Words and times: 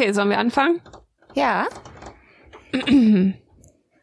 Okay, 0.00 0.12
sollen 0.12 0.30
wir 0.30 0.38
anfangen? 0.38 0.80
Ja. 1.34 1.66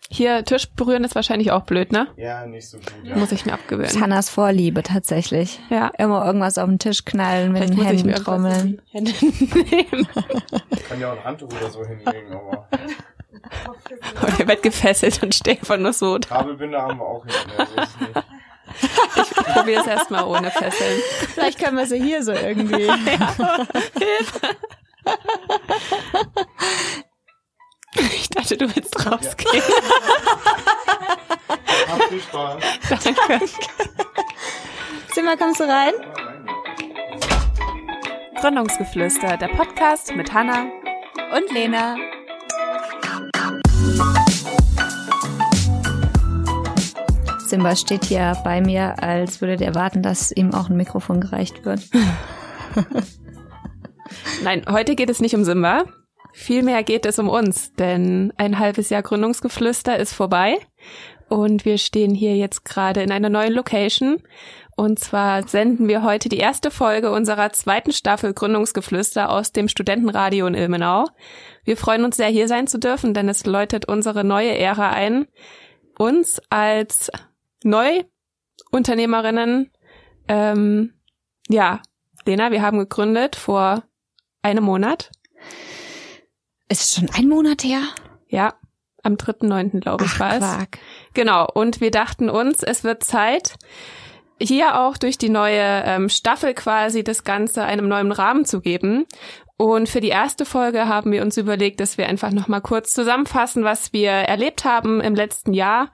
Hier 0.09 0.45
Tisch 0.45 0.69
berühren 0.69 1.03
ist 1.03 1.15
wahrscheinlich 1.15 1.51
auch 1.51 1.63
blöd, 1.63 1.91
ne? 1.91 2.07
Ja, 2.17 2.45
nicht 2.45 2.69
so 2.69 2.77
gut. 2.77 2.93
Ja. 3.03 3.17
Muss 3.17 3.31
ich 3.31 3.45
mir 3.47 3.53
Das 3.53 3.61
abgewöhnen. 3.61 3.99
Hannas 4.01 4.29
Vorliebe 4.29 4.83
tatsächlich. 4.83 5.59
Ja. 5.71 5.87
Immer 5.97 6.23
irgendwas 6.23 6.59
auf 6.59 6.67
den 6.69 6.77
Tisch 6.77 7.03
knallen, 7.03 7.51
mit 7.51 7.63
Vielleicht 7.63 7.79
den 7.79 7.83
muss 7.83 7.93
ich 7.93 8.03
mir 8.03 8.11
Händen 8.13 8.25
trommeln. 8.25 8.81
Hände 8.91 9.11
nehmen. 9.11 10.07
Ich 10.69 10.87
kann 10.87 10.99
ja 10.99 11.11
auch 11.11 11.17
ein 11.17 11.23
Handtuch 11.23 11.47
oder 11.47 11.71
so 11.71 11.83
hinlegen, 11.83 12.31
aber 12.31 12.67
Und 14.21 14.39
ihr 14.39 14.47
werdet 14.47 14.61
gefesselt 14.61 15.23
und 15.23 15.33
steht 15.33 15.61
einfach 15.61 15.77
nur 15.77 15.93
so 15.93 16.19
da. 16.19 16.27
Kabelbinder 16.27 16.79
haben 16.79 16.99
wir 16.99 17.07
auch 17.07 17.25
hinten. 17.25 17.59
Also 17.59 17.73
ist 17.81 18.01
nicht. 18.01 18.23
Ich 19.15 19.45
probiere 19.55 19.81
es 19.81 19.87
erstmal 19.87 20.25
ohne 20.25 20.51
Fesseln. 20.51 20.99
Vielleicht 21.33 21.57
können 21.57 21.77
wir 21.77 21.87
sie 21.87 21.99
hier 21.99 22.21
so 22.23 22.33
irgendwie. 22.33 22.87
Ich 28.15 28.29
dachte, 28.29 28.57
du 28.57 28.75
willst 28.75 29.05
rausgehen. 29.05 29.63
Habt 31.87 32.03
viel 32.09 32.21
Spaß. 32.21 32.63
Danke. 32.89 33.45
Zimmer, 35.13 35.35
kommst 35.37 35.59
du 35.59 35.63
rein? 35.63 35.93
Gründungsgeflüster, 38.39 39.37
der 39.37 39.47
Podcast 39.47 40.15
mit 40.15 40.31
Hanna. 40.31 40.67
Und 41.35 41.51
Lena. 41.51 41.95
Simba 47.47 47.75
steht 47.75 48.05
hier 48.05 48.39
bei 48.43 48.61
mir, 48.61 49.01
als 49.01 49.41
würde 49.41 49.57
der 49.57 49.73
warten, 49.73 50.03
dass 50.03 50.31
ihm 50.31 50.53
auch 50.53 50.69
ein 50.69 50.77
Mikrofon 50.77 51.21
gereicht 51.21 51.65
wird. 51.65 51.81
Nein, 54.43 54.63
heute 54.69 54.95
geht 54.95 55.09
es 55.09 55.19
nicht 55.19 55.35
um 55.35 55.43
Simba. 55.43 55.85
Vielmehr 56.33 56.83
geht 56.83 57.05
es 57.05 57.19
um 57.19 57.29
uns, 57.29 57.73
denn 57.73 58.31
ein 58.37 58.59
halbes 58.59 58.89
Jahr 58.89 59.01
Gründungsgeflüster 59.01 59.97
ist 59.97 60.13
vorbei 60.13 60.59
und 61.29 61.65
wir 61.65 61.77
stehen 61.77 62.13
hier 62.13 62.37
jetzt 62.37 62.63
gerade 62.63 63.01
in 63.01 63.11
einer 63.11 63.27
neuen 63.29 63.51
Location. 63.53 64.21
Und 64.75 64.99
zwar 64.99 65.47
senden 65.47 65.87
wir 65.87 66.03
heute 66.03 66.29
die 66.29 66.37
erste 66.37 66.69
Folge 66.69 67.11
unserer 67.11 67.51
zweiten 67.51 67.91
Staffel 67.91 68.33
Gründungsgeflüster 68.33 69.31
aus 69.31 69.51
dem 69.51 69.67
Studentenradio 69.67 70.45
in 70.45 70.53
Ilmenau. 70.53 71.07
Wir 71.63 71.77
freuen 71.77 72.05
uns 72.05 72.17
sehr, 72.17 72.27
hier 72.27 72.47
sein 72.47 72.67
zu 72.67 72.77
dürfen, 72.77 73.15
denn 73.15 73.27
es 73.27 73.47
läutet 73.47 73.87
unsere 73.87 74.23
neue 74.23 74.55
Ära 74.55 74.91
ein, 74.91 75.25
uns 75.97 76.39
als 76.51 77.09
Neuunternehmerinnen, 77.63 79.71
ähm, 80.27 80.93
ja, 81.49 81.81
Lena, 82.25 82.51
wir 82.51 82.61
haben 82.61 82.77
gegründet 82.77 83.35
vor 83.35 83.81
einem 84.41 84.63
Monat. 84.63 85.11
Ist 86.69 86.83
es 86.83 86.95
schon 86.95 87.09
ein 87.13 87.29
Monat 87.29 87.63
her? 87.63 87.81
Ja, 88.27 88.55
am 89.03 89.13
3.9. 89.13 89.79
glaube 89.79 90.05
ich 90.05 90.11
Ach, 90.15 90.19
war 90.19 90.33
es. 90.33 90.39
Quark. 90.39 90.79
Genau, 91.13 91.47
und 91.53 91.81
wir 91.81 91.91
dachten 91.91 92.29
uns, 92.29 92.63
es 92.63 92.83
wird 92.83 93.03
Zeit, 93.03 93.55
hier 94.39 94.79
auch 94.79 94.97
durch 94.97 95.17
die 95.17 95.29
neue 95.29 95.83
ähm, 95.85 96.09
Staffel 96.09 96.53
quasi 96.53 97.03
das 97.03 97.23
Ganze 97.23 97.63
einem 97.63 97.87
neuen 97.87 98.11
Rahmen 98.11 98.45
zu 98.45 98.61
geben. 98.61 99.05
Und 99.57 99.89
für 99.89 100.01
die 100.01 100.09
erste 100.09 100.45
Folge 100.45 100.87
haben 100.87 101.11
wir 101.11 101.23
uns 101.23 101.35
überlegt, 101.37 101.79
dass 101.79 101.97
wir 101.97 102.07
einfach 102.07 102.31
nochmal 102.31 102.61
kurz 102.61 102.93
zusammenfassen, 102.93 103.63
was 103.63 103.91
wir 103.91 104.11
erlebt 104.11 104.65
haben 104.65 105.01
im 105.01 105.15
letzten 105.15 105.53
Jahr. 105.53 105.91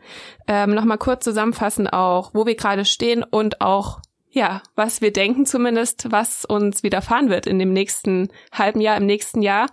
Ähm, 0.48 0.72
nochmal 0.72 0.98
kurz 0.98 1.24
zusammenfassen 1.24 1.88
auch, 1.88 2.32
wo 2.34 2.46
wir 2.46 2.56
gerade 2.56 2.84
stehen 2.84 3.24
und 3.24 3.62
auch, 3.62 4.02
ja, 4.34 4.64
was 4.76 5.02
wir 5.02 5.14
denken 5.14 5.46
zumindest, 5.46 6.12
was 6.12 6.44
uns 6.44 6.82
widerfahren 6.82 7.30
wird 7.30 7.46
in 7.46 7.60
dem 7.60 7.72
nächsten 7.72 8.30
halben 8.52 8.82
Jahr, 8.82 8.98
im 8.98 9.06
nächsten 9.06 9.44
Jahr. 9.44 9.68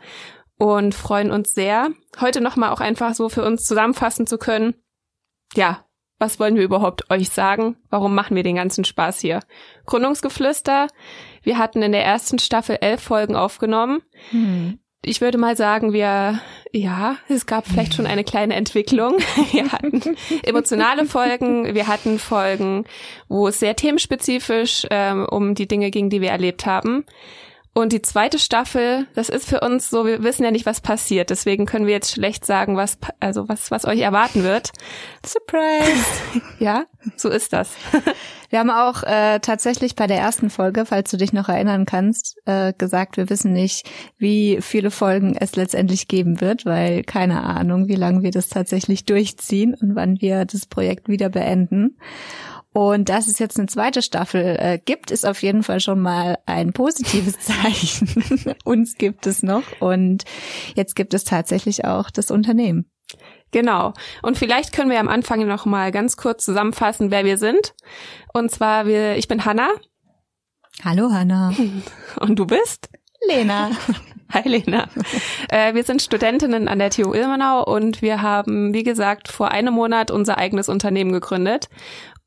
Und 0.58 0.94
freuen 0.94 1.30
uns 1.30 1.54
sehr, 1.54 1.88
heute 2.20 2.42
nochmal 2.42 2.68
auch 2.68 2.80
einfach 2.80 3.14
so 3.14 3.30
für 3.30 3.42
uns 3.42 3.64
zusammenfassen 3.64 4.26
zu 4.26 4.36
können. 4.36 4.74
Ja, 5.54 5.86
was 6.18 6.38
wollen 6.38 6.56
wir 6.56 6.62
überhaupt 6.62 7.10
euch 7.10 7.30
sagen? 7.30 7.78
Warum 7.88 8.14
machen 8.14 8.36
wir 8.36 8.42
den 8.42 8.56
ganzen 8.56 8.84
Spaß 8.84 9.20
hier? 9.20 9.40
Gründungsgeflüster. 9.86 10.88
Wir 11.42 11.56
hatten 11.56 11.80
in 11.80 11.92
der 11.92 12.04
ersten 12.04 12.38
Staffel 12.38 12.76
elf 12.82 13.02
Folgen 13.02 13.36
aufgenommen. 13.36 14.02
Hm. 14.28 14.78
Ich 15.02 15.22
würde 15.22 15.38
mal 15.38 15.56
sagen, 15.56 15.94
wir, 15.94 16.40
ja, 16.72 17.16
es 17.28 17.46
gab 17.46 17.66
vielleicht 17.66 17.94
schon 17.94 18.06
eine 18.06 18.22
kleine 18.22 18.54
Entwicklung. 18.54 19.14
Wir 19.52 19.72
hatten 19.72 20.16
emotionale 20.42 21.06
Folgen, 21.06 21.74
wir 21.74 21.86
hatten 21.86 22.18
Folgen, 22.18 22.84
wo 23.26 23.48
es 23.48 23.60
sehr 23.60 23.74
themenspezifisch 23.74 24.86
ähm, 24.90 25.26
um 25.30 25.54
die 25.54 25.66
Dinge 25.66 25.90
ging, 25.90 26.10
die 26.10 26.20
wir 26.20 26.30
erlebt 26.30 26.66
haben. 26.66 27.06
Und 27.80 27.94
die 27.94 28.02
zweite 28.02 28.38
Staffel, 28.38 29.06
das 29.14 29.30
ist 29.30 29.48
für 29.48 29.60
uns 29.60 29.88
so, 29.88 30.04
wir 30.04 30.22
wissen 30.22 30.44
ja 30.44 30.50
nicht, 30.50 30.66
was 30.66 30.82
passiert. 30.82 31.30
Deswegen 31.30 31.64
können 31.64 31.86
wir 31.86 31.94
jetzt 31.94 32.12
schlecht 32.12 32.44
sagen, 32.44 32.76
was, 32.76 32.98
also 33.20 33.48
was, 33.48 33.70
was 33.70 33.86
euch 33.86 34.00
erwarten 34.00 34.42
wird. 34.42 34.70
Surprise! 35.24 35.60
Ja, 36.58 36.84
so 37.16 37.30
ist 37.30 37.54
das. 37.54 37.70
Wir 38.50 38.58
haben 38.58 38.70
auch 38.70 39.02
äh, 39.04 39.38
tatsächlich 39.38 39.94
bei 39.94 40.06
der 40.06 40.18
ersten 40.18 40.50
Folge, 40.50 40.84
falls 40.84 41.10
du 41.10 41.16
dich 41.16 41.32
noch 41.32 41.48
erinnern 41.48 41.86
kannst, 41.86 42.36
äh, 42.46 42.74
gesagt, 42.76 43.16
wir 43.16 43.30
wissen 43.30 43.52
nicht, 43.52 43.88
wie 44.18 44.58
viele 44.60 44.90
Folgen 44.90 45.36
es 45.36 45.54
letztendlich 45.54 46.08
geben 46.08 46.40
wird, 46.40 46.66
weil 46.66 47.04
keine 47.04 47.44
Ahnung, 47.44 47.86
wie 47.86 47.94
lange 47.94 48.22
wir 48.22 48.32
das 48.32 48.48
tatsächlich 48.48 49.04
durchziehen 49.06 49.74
und 49.80 49.94
wann 49.94 50.20
wir 50.20 50.44
das 50.44 50.66
Projekt 50.66 51.08
wieder 51.08 51.28
beenden. 51.28 51.96
Und 52.72 53.08
dass 53.08 53.26
es 53.26 53.38
jetzt 53.40 53.58
eine 53.58 53.66
zweite 53.66 54.00
Staffel 54.00 54.56
äh, 54.58 54.78
gibt, 54.78 55.10
ist 55.10 55.26
auf 55.26 55.42
jeden 55.42 55.62
Fall 55.62 55.80
schon 55.80 56.00
mal 56.00 56.38
ein 56.46 56.72
positives 56.72 57.38
Zeichen. 57.40 58.54
Uns 58.64 58.96
gibt 58.96 59.26
es 59.26 59.42
noch 59.42 59.64
und 59.80 60.24
jetzt 60.76 60.94
gibt 60.94 61.14
es 61.14 61.24
tatsächlich 61.24 61.84
auch 61.84 62.10
das 62.10 62.30
Unternehmen. 62.30 62.88
Genau. 63.50 63.92
Und 64.22 64.38
vielleicht 64.38 64.72
können 64.72 64.90
wir 64.90 65.00
am 65.00 65.08
Anfang 65.08 65.44
noch 65.48 65.66
mal 65.66 65.90
ganz 65.90 66.16
kurz 66.16 66.44
zusammenfassen, 66.44 67.10
wer 67.10 67.24
wir 67.24 67.38
sind. 67.38 67.74
Und 68.32 68.52
zwar 68.52 68.86
wir, 68.86 69.16
ich 69.16 69.26
bin 69.26 69.44
Hanna 69.44 69.68
Hallo 70.82 71.12
Hanna. 71.12 71.52
und 72.20 72.38
du 72.38 72.46
bist? 72.46 72.88
Lena. 73.28 73.70
Hi 74.32 74.48
Lena. 74.48 74.88
Äh, 75.50 75.74
wir 75.74 75.84
sind 75.84 76.00
Studentinnen 76.00 76.68
an 76.68 76.78
der 76.78 76.88
TU 76.88 77.12
Ilmenau 77.12 77.64
und 77.64 78.00
wir 78.00 78.22
haben, 78.22 78.72
wie 78.72 78.82
gesagt, 78.82 79.28
vor 79.28 79.50
einem 79.50 79.74
Monat 79.74 80.10
unser 80.10 80.38
eigenes 80.38 80.70
Unternehmen 80.70 81.12
gegründet. 81.12 81.68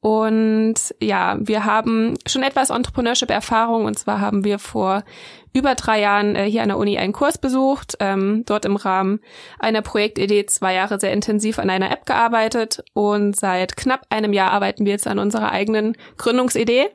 Und 0.04 0.76
ja, 1.02 1.38
wir 1.40 1.64
haben 1.64 2.16
schon 2.28 2.44
etwas 2.44 2.72
Entrepreneurship-Erfahrung 2.72 3.86
und 3.86 3.98
zwar 3.98 4.20
haben 4.20 4.44
wir 4.44 4.60
vor 4.60 5.06
über 5.54 5.76
drei 5.76 6.02
Jahren 6.02 6.36
äh, 6.36 6.44
hier 6.44 6.62
an 6.62 6.68
der 6.68 6.78
Uni 6.78 6.98
einen 6.98 7.14
Kurs 7.14 7.38
besucht, 7.38 7.96
ähm, 8.02 8.44
dort 8.46 8.66
im 8.66 8.76
Rahmen 8.76 9.22
einer 9.60 9.82
Projektidee 9.82 10.46
zwei 10.46 10.74
Jahre 10.74 11.00
sehr 11.00 11.14
intensiv 11.14 11.58
an 11.58 11.70
einer 11.70 11.90
App 11.90 12.06
gearbeitet 12.06 12.84
und 12.92 13.38
seit 13.38 13.78
knapp 13.78 14.02
einem 14.10 14.34
Jahr 14.34 14.52
arbeiten 14.52 14.84
wir 14.84 14.92
jetzt 14.92 15.08
an 15.08 15.20
unserer 15.20 15.54
eigenen 15.54 15.96
Gründungsidee. 16.18 16.90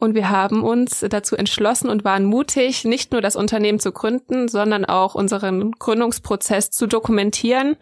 Und 0.00 0.14
wir 0.14 0.30
haben 0.30 0.62
uns 0.62 1.04
dazu 1.08 1.34
entschlossen 1.34 1.90
und 1.90 2.04
waren 2.04 2.24
mutig, 2.24 2.84
nicht 2.84 3.10
nur 3.10 3.20
das 3.20 3.34
Unternehmen 3.34 3.80
zu 3.80 3.90
gründen, 3.90 4.46
sondern 4.46 4.84
auch 4.84 5.16
unseren 5.16 5.72
Gründungsprozess 5.72 6.70
zu 6.70 6.86
dokumentieren. 6.86 7.76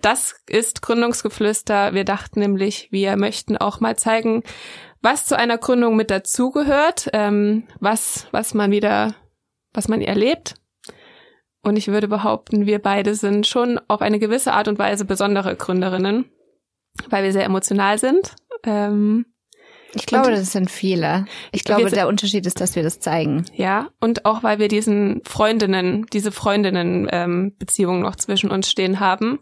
Das 0.00 0.36
ist 0.46 0.80
Gründungsgeflüster. 0.82 1.92
Wir 1.92 2.04
dachten 2.04 2.38
nämlich, 2.38 2.92
wir 2.92 3.16
möchten 3.16 3.56
auch 3.56 3.80
mal 3.80 3.96
zeigen, 3.96 4.44
was 5.02 5.26
zu 5.26 5.36
einer 5.36 5.58
Gründung 5.58 5.96
mit 5.96 6.10
dazugehört, 6.10 7.10
ähm, 7.12 7.64
was, 7.80 8.28
was 8.30 8.54
man 8.54 8.70
wieder, 8.70 9.16
was 9.72 9.88
man 9.88 10.00
erlebt. 10.00 10.54
Und 11.62 11.76
ich 11.76 11.88
würde 11.88 12.06
behaupten, 12.06 12.66
wir 12.66 12.78
beide 12.78 13.16
sind 13.16 13.44
schon 13.44 13.80
auf 13.88 14.02
eine 14.02 14.20
gewisse 14.20 14.52
Art 14.52 14.68
und 14.68 14.78
Weise 14.78 15.04
besondere 15.04 15.56
Gründerinnen, 15.56 16.30
weil 17.10 17.24
wir 17.24 17.32
sehr 17.32 17.44
emotional 17.44 17.98
sind. 17.98 18.36
Ähm, 18.62 19.26
Ich 19.96 20.06
glaube, 20.06 20.28
Und- 20.28 20.34
das 20.36 20.52
sind 20.52 20.70
viele. 20.70 21.24
Ich 21.52 21.60
Wir 21.66 21.76
glaube, 21.76 21.90
der 21.90 22.08
Unterschied 22.08 22.46
ist, 22.46 22.60
dass 22.60 22.76
wir 22.76 22.82
das 22.82 23.00
zeigen. 23.00 23.44
Ja, 23.54 23.88
und 24.00 24.24
auch 24.24 24.42
weil 24.42 24.58
wir 24.58 24.68
diesen 24.68 25.22
Freundinnen, 25.24 26.06
diese 26.12 26.32
Freundinnen-Beziehung 26.32 28.00
noch 28.00 28.16
zwischen 28.16 28.50
uns 28.50 28.70
stehen 28.70 29.00
haben. 29.00 29.38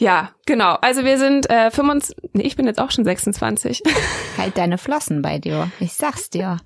Ja, 0.00 0.30
genau. 0.46 0.76
Also 0.80 1.04
wir 1.04 1.18
sind 1.18 1.50
äh, 1.50 1.72
25, 1.72 2.16
nee, 2.32 2.44
ich 2.44 2.54
bin 2.54 2.66
jetzt 2.66 2.78
auch 2.78 2.92
schon 2.92 3.04
26. 3.04 3.82
Halt 4.38 4.56
deine 4.56 4.78
Flossen 4.78 5.22
bei 5.22 5.38
dir. 5.40 5.72
Ich 5.80 5.94
sag's 5.94 6.30
dir. 6.30 6.58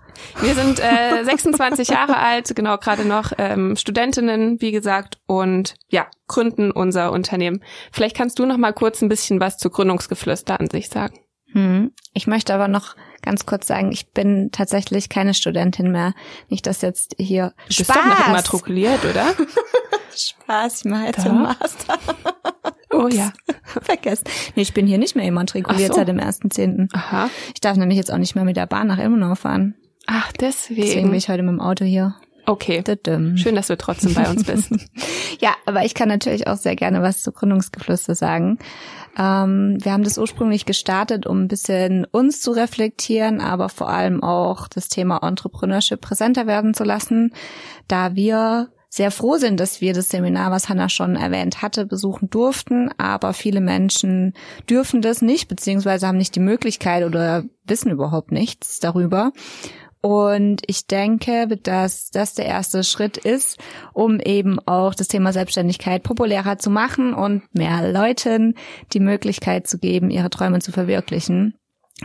Wir 0.43 0.55
sind 0.55 0.81
äh, 0.81 1.25
26 1.25 1.88
Jahre 1.88 2.19
alt, 2.19 2.55
genau 2.55 2.76
gerade 2.76 3.06
noch 3.06 3.32
ähm, 3.38 3.75
Studentinnen, 3.76 4.61
wie 4.61 4.70
gesagt, 4.70 5.16
und 5.26 5.76
ja, 5.88 6.08
gründen 6.28 6.70
unser 6.70 7.11
Unternehmen. 7.11 7.64
Vielleicht 7.90 8.14
kannst 8.19 8.38
du 8.38 8.44
noch 8.44 8.58
mal 8.58 8.75
kurz 8.75 9.00
ein 9.00 9.08
bisschen 9.08 9.40
was 9.40 9.56
zu 9.56 9.70
Gründungsgeflüster 9.70 10.61
an 10.61 10.69
sich 10.69 10.90
sagen. 10.90 11.19
Hm. 11.52 11.93
Ich 12.14 12.26
möchte 12.26 12.54
aber 12.54 12.69
noch 12.69 12.96
ganz 13.22 13.46
kurz 13.46 13.66
sagen, 13.66 13.93
ich 13.93 14.10
bin 14.10 14.50
tatsächlich 14.52 15.08
keine 15.08 15.34
Studentin 15.34 15.90
mehr. 15.93 16.14
Nicht, 16.49 16.66
dass 16.66 16.82
jetzt 16.82 17.14
hier 17.19 17.54
Du 17.69 17.76
bist 17.76 17.90
doch 17.90 18.04
noch 18.04 18.28
immatrikuliert, 18.28 19.04
oder? 19.04 19.26
Spaß, 20.16 20.81
ich 20.81 20.90
mache 20.90 21.06
jetzt 21.06 21.26
einen 21.26 21.43
Master. 21.43 21.99
Oh 22.90 23.08
ja. 23.08 23.32
Vergessen. 23.64 24.25
Nee, 24.54 24.62
ich 24.62 24.75
bin 24.75 24.87
hier 24.87 24.99
nicht 24.99 25.16
mehr 25.16 25.25
immatrikuliert 25.26 25.93
so. 25.93 25.96
seit 25.96 26.08
dem 26.08 26.19
1.10. 26.19 26.88
Aha. 26.93 27.31
Ich 27.54 27.60
darf 27.60 27.76
nämlich 27.76 27.96
jetzt 27.96 28.12
auch 28.12 28.19
nicht 28.19 28.34
mehr 28.34 28.44
mit 28.44 28.56
der 28.56 28.66
Bahn 28.66 28.88
nach 28.88 28.99
Ilmenau 28.99 29.34
fahren. 29.34 29.75
Ach, 30.06 30.31
deswegen. 30.32 30.82
Deswegen 30.82 31.08
bin 31.08 31.19
ich 31.19 31.28
heute 31.28 31.43
mit 31.43 31.52
dem 31.52 31.60
Auto 31.60 31.84
hier. 31.84 32.14
Okay. 32.46 32.82
Schön, 33.36 33.54
dass 33.54 33.68
du 33.68 33.76
trotzdem 33.76 34.14
bei 34.14 34.28
uns 34.28 34.44
bist. 34.44 34.70
Ja, 35.40 35.54
aber 35.66 35.84
ich 35.84 35.94
kann 35.94 36.08
natürlich 36.08 36.46
auch 36.46 36.56
sehr 36.56 36.76
gerne 36.76 37.02
was 37.02 37.22
zu 37.22 37.32
Gründungsgeflüster 37.32 38.14
sagen. 38.14 38.58
Ähm, 39.18 39.78
wir 39.80 39.92
haben 39.92 40.04
das 40.04 40.18
ursprünglich 40.18 40.66
gestartet, 40.66 41.26
um 41.26 41.42
ein 41.42 41.48
bisschen 41.48 42.04
uns 42.04 42.40
zu 42.40 42.52
reflektieren, 42.52 43.40
aber 43.40 43.68
vor 43.68 43.88
allem 43.88 44.22
auch 44.22 44.68
das 44.68 44.88
Thema 44.88 45.18
Entrepreneurship 45.26 46.00
präsenter 46.00 46.46
werden 46.46 46.74
zu 46.74 46.84
lassen, 46.84 47.32
da 47.88 48.14
wir 48.14 48.68
sehr 48.88 49.10
froh 49.10 49.38
sind, 49.38 49.58
dass 49.58 49.80
wir 49.80 49.94
das 49.94 50.10
Seminar, 50.10 50.50
was 50.50 50.68
Hanna 50.68 50.90
schon 50.90 51.16
erwähnt 51.16 51.62
hatte, 51.62 51.86
besuchen 51.86 52.28
durften. 52.28 52.90
Aber 52.98 53.32
viele 53.32 53.62
Menschen 53.62 54.34
dürfen 54.68 55.00
das 55.00 55.22
nicht, 55.22 55.48
beziehungsweise 55.48 56.06
haben 56.06 56.18
nicht 56.18 56.34
die 56.34 56.40
Möglichkeit 56.40 57.02
oder 57.04 57.44
wissen 57.64 57.90
überhaupt 57.90 58.32
nichts 58.32 58.80
darüber. 58.80 59.32
Und 60.02 60.62
ich 60.66 60.88
denke, 60.88 61.46
dass 61.62 62.10
das 62.10 62.34
der 62.34 62.46
erste 62.46 62.82
Schritt 62.82 63.16
ist, 63.16 63.58
um 63.93 64.19
eben 64.19 64.58
auch 64.66 64.94
das 64.94 65.06
Thema 65.06 65.32
Selbstständigkeit 65.32 66.02
populärer 66.02 66.58
zu 66.58 66.70
machen 66.70 67.14
und 67.14 67.43
mehr 67.54 67.90
Leuten 67.93 68.56
die 68.93 69.00
Möglichkeit 69.00 69.69
zu 69.69 69.78
geben, 69.78 70.10
ihre 70.10 70.28
Träume 70.28 70.58
zu 70.58 70.72
verwirklichen. 70.72 71.54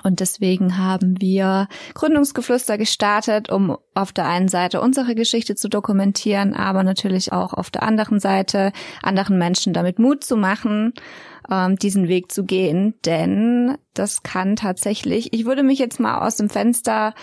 Und 0.04 0.20
deswegen 0.20 0.78
haben 0.78 1.20
wir 1.20 1.68
Gründungsgeflüster 1.96 2.78
gestartet, 2.78 3.50
um 3.50 3.78
auf 3.96 4.12
der 4.12 4.28
einen 4.28 4.48
Seite 4.48 4.80
unsere 4.80 5.16
Geschichte 5.16 5.56
zu 5.56 5.68
dokumentieren, 5.68 6.54
aber 6.54 6.84
natürlich 6.84 7.32
auch 7.32 7.54
auf 7.54 7.72
der 7.72 7.82
anderen 7.82 8.20
Seite 8.20 8.74
anderen 9.02 9.40
Menschen 9.40 9.74
damit 9.74 9.98
Mut 9.98 10.24
zu 10.24 10.38
machen, 10.38 10.94
ähm, 11.50 11.78
diesen 11.78 12.08
Weg 12.08 12.32
zu 12.32 12.44
gehen. 12.44 12.94
Denn 13.06 13.78
das 13.96 14.22
kann 14.22 14.56
tatsächlich, 14.56 15.34
ich 15.34 15.46
würde 15.46 15.64
mich 15.64 15.80
jetzt 15.80 16.00
mal 16.00 16.20
aus 16.20 16.36
dem 16.36 16.50
Fenster 16.50 17.16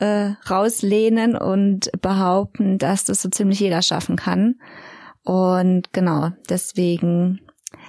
äh, 0.00 0.32
rauslehnen 0.48 1.36
und 1.36 1.90
behaupten, 2.00 2.78
dass 2.78 3.04
das 3.04 3.22
so 3.22 3.28
ziemlich 3.28 3.60
jeder 3.60 3.82
schaffen 3.82 4.16
kann. 4.16 4.56
Und 5.24 5.92
genau, 5.92 6.30
deswegen 6.48 7.40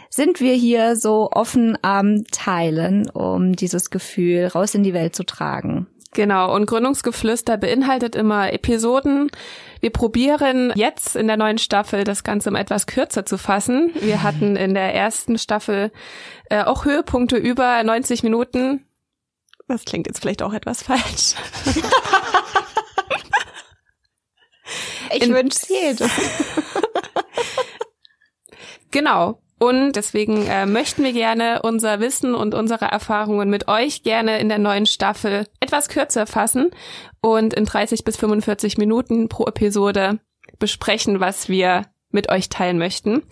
sind 0.09 0.39
wir 0.39 0.53
hier 0.53 0.95
so 0.95 1.29
offen 1.31 1.77
am 1.81 2.23
Teilen, 2.31 3.09
um 3.09 3.55
dieses 3.55 3.89
Gefühl 3.89 4.47
raus 4.47 4.73
in 4.73 4.83
die 4.83 4.93
Welt 4.93 5.15
zu 5.15 5.23
tragen. 5.23 5.87
Genau, 6.13 6.55
und 6.55 6.65
Gründungsgeflüster 6.65 7.57
beinhaltet 7.57 8.15
immer 8.15 8.51
Episoden. 8.51 9.29
Wir 9.81 9.91
probieren 9.91 10.73
jetzt 10.75 11.15
in 11.15 11.27
der 11.27 11.37
neuen 11.37 11.59
Staffel 11.59 12.05
das 12.05 12.23
Ganze 12.23 12.49
mal 12.49 12.61
etwas 12.61 12.87
kürzer 12.87 13.25
zu 13.25 13.37
fassen. 13.37 13.91
Wir 13.99 14.23
hatten 14.23 14.55
in 14.55 14.73
der 14.73 14.95
ersten 14.95 15.37
Staffel 15.37 15.91
äh, 16.49 16.63
auch 16.63 16.85
Höhepunkte 16.85 17.37
über 17.37 17.83
90 17.83 18.23
Minuten. 18.23 18.86
Das 19.67 19.83
klingt 19.83 20.07
jetzt 20.07 20.19
vielleicht 20.19 20.41
auch 20.41 20.53
etwas 20.53 20.81
falsch. 20.83 21.35
ich 25.13 25.29
wünsche 25.29 25.57
es 25.57 25.67
jedem. 25.67 26.09
genau. 28.91 29.41
Und 29.59 29.93
deswegen 29.93 30.45
äh, 30.45 30.67
möchten 30.67 31.03
wir 31.03 31.13
gerne 31.13 31.61
unser 31.63 31.99
Wissen 31.99 32.35
und 32.35 32.53
unsere 32.53 32.85
Erfahrungen 32.85 33.49
mit 33.49 33.67
euch 33.67 34.03
gerne 34.03 34.39
in 34.39 34.49
der 34.49 34.59
neuen 34.59 34.85
Staffel 34.85 35.47
etwas 35.59 35.89
kürzer 35.89 36.27
fassen 36.27 36.69
und 37.21 37.55
in 37.55 37.65
30 37.65 38.03
bis 38.03 38.17
45 38.17 38.77
Minuten 38.77 39.29
pro 39.29 39.47
Episode 39.47 40.19
besprechen, 40.59 41.19
was 41.19 41.49
wir 41.49 41.87
mit 42.11 42.29
euch 42.29 42.49
teilen 42.49 42.77
möchten. 42.77 43.23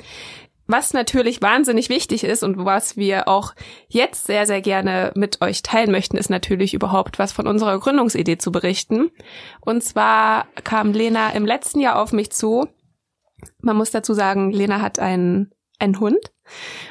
Was 0.67 0.93
natürlich 0.93 1.41
wahnsinnig 1.41 1.89
wichtig 1.89 2.23
ist 2.23 2.43
und 2.43 2.65
was 2.65 2.97
wir 2.97 3.27
auch 3.27 3.53
jetzt 3.87 4.25
sehr, 4.25 4.47
sehr 4.47 4.61
gerne 4.61 5.11
mit 5.15 5.41
euch 5.41 5.61
teilen 5.61 5.91
möchten, 5.91 6.17
ist 6.17 6.29
natürlich 6.29 6.73
überhaupt 6.73 7.19
was 7.19 7.31
von 7.31 7.47
unserer 7.47 7.79
Gründungsidee 7.79 8.37
zu 8.37 8.51
berichten. 8.51 9.11
Und 9.61 9.83
zwar 9.83 10.47
kam 10.63 10.91
Lena 10.91 11.31
im 11.31 11.45
letzten 11.45 11.79
Jahr 11.79 12.01
auf 12.01 12.13
mich 12.13 12.31
zu. 12.31 12.67
Man 13.59 13.77
muss 13.77 13.91
dazu 13.91 14.13
sagen, 14.13 14.51
Lena 14.51 14.81
hat 14.81 14.97
einen 14.97 15.51
ein 15.77 15.99
Hund. 15.99 16.31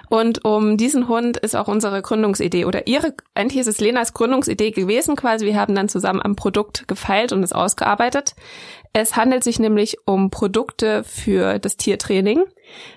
Und 0.08 0.44
um 0.44 0.76
diesen 0.76 1.08
Hund 1.08 1.36
ist 1.36 1.56
auch 1.56 1.68
unsere 1.68 2.02
Gründungsidee 2.02 2.64
oder 2.64 2.86
ihre, 2.86 3.14
eigentlich 3.34 3.60
ist 3.60 3.66
es 3.66 3.80
Lenas 3.80 4.14
Gründungsidee 4.14 4.70
gewesen 4.70 5.16
quasi. 5.16 5.46
Wir 5.46 5.58
haben 5.58 5.74
dann 5.74 5.88
zusammen 5.88 6.22
am 6.22 6.36
Produkt 6.36 6.88
gefeilt 6.88 7.32
und 7.32 7.42
es 7.42 7.52
ausgearbeitet. 7.52 8.34
Es 8.92 9.16
handelt 9.16 9.42
sich 9.42 9.58
nämlich 9.58 9.98
um 10.06 10.30
Produkte 10.30 11.02
für 11.02 11.58
das 11.58 11.76
Tiertraining. 11.76 12.44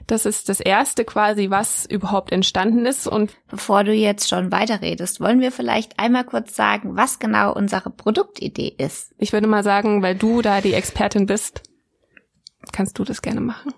Das 0.06 0.28
ist 0.28 0.48
das 0.48 0.60
erste 0.60 1.06
quasi, 1.06 1.50
was 1.50 1.88
überhaupt 1.88 2.32
entstanden 2.32 2.86
ist. 2.86 3.08
Und 3.08 3.32
bevor 3.48 3.84
du 3.84 3.94
jetzt 3.94 4.30
schon 4.30 4.52
weiterredest, 4.52 5.20
wollen 5.20 5.42
wir 5.42 5.52
vielleicht 5.52 6.00
einmal 6.00 6.24
kurz 6.24 6.56
sagen, 6.56 6.96
was 6.96 7.18
genau 7.18 7.52
unsere 7.54 7.90
Produktidee 7.90 8.76
ist. 8.78 9.14
Ich 9.18 9.34
würde 9.34 9.48
mal 9.48 9.64
sagen, 9.64 10.04
weil 10.04 10.14
du 10.14 10.44
da 10.44 10.62
die 10.62 10.74
Expertin 10.74 11.26
bist, 11.26 11.64
kannst 12.72 13.00
du 13.00 13.04
das 13.04 13.24
gerne 13.24 13.42
machen. 13.42 13.74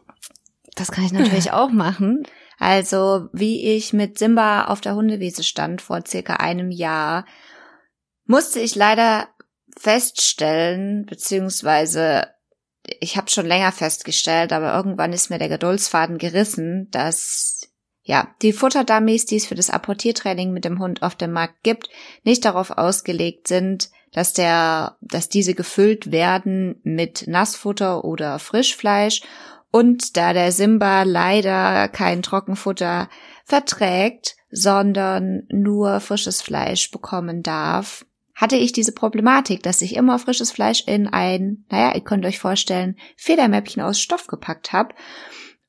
Das 0.75 0.91
kann 0.91 1.05
ich 1.05 1.13
natürlich 1.13 1.51
auch 1.53 1.71
machen. 1.71 2.23
Also, 2.59 3.29
wie 3.31 3.75
ich 3.75 3.93
mit 3.93 4.19
Simba 4.19 4.65
auf 4.65 4.81
der 4.81 4.95
Hundewiese 4.95 5.43
stand 5.43 5.81
vor 5.81 6.03
circa 6.05 6.35
einem 6.35 6.71
Jahr, 6.71 7.25
musste 8.25 8.59
ich 8.59 8.75
leider 8.75 9.29
feststellen, 9.77 11.05
beziehungsweise 11.05 12.27
ich 12.99 13.17
habe 13.17 13.29
schon 13.29 13.45
länger 13.45 13.71
festgestellt, 13.71 14.51
aber 14.51 14.73
irgendwann 14.73 15.13
ist 15.13 15.29
mir 15.29 15.39
der 15.39 15.49
Geduldsfaden 15.49 16.17
gerissen, 16.17 16.89
dass 16.91 17.61
ja, 18.03 18.33
die 18.41 18.53
Futterdummies, 18.53 19.25
die 19.25 19.35
es 19.35 19.45
für 19.45 19.55
das 19.55 19.69
Apportiertraining 19.69 20.51
mit 20.51 20.65
dem 20.65 20.79
Hund 20.79 21.03
auf 21.03 21.15
dem 21.15 21.31
Markt 21.31 21.63
gibt, 21.63 21.89
nicht 22.23 22.43
darauf 22.43 22.71
ausgelegt 22.71 23.47
sind, 23.47 23.91
dass 24.11 24.33
der, 24.33 24.97
dass 25.01 25.29
diese 25.29 25.53
gefüllt 25.53 26.11
werden 26.11 26.79
mit 26.83 27.27
Nassfutter 27.27 28.03
oder 28.03 28.39
Frischfleisch 28.39 29.21
und 29.71 30.17
da 30.17 30.33
der 30.33 30.51
Simba 30.51 31.03
leider 31.03 31.87
kein 31.89 32.21
Trockenfutter 32.21 33.09
verträgt, 33.45 34.35
sondern 34.51 35.43
nur 35.49 35.99
frisches 35.99 36.41
Fleisch 36.41 36.89
bekommen 36.91 37.43
darf, 37.43 38.05
hatte 38.33 38.55
ich 38.55 38.71
diese 38.71 38.93
Problematik, 38.93 39.61
dass 39.63 39.81
ich 39.81 39.95
immer 39.95 40.17
frisches 40.17 40.51
Fleisch 40.51 40.83
in 40.87 41.07
ein, 41.07 41.65
naja, 41.69 41.93
ihr 41.93 42.01
könnt 42.01 42.25
euch 42.25 42.39
vorstellen, 42.39 42.95
Federmäppchen 43.17 43.83
aus 43.83 43.99
Stoff 43.99 44.27
gepackt 44.27 44.71
habe. 44.71 44.95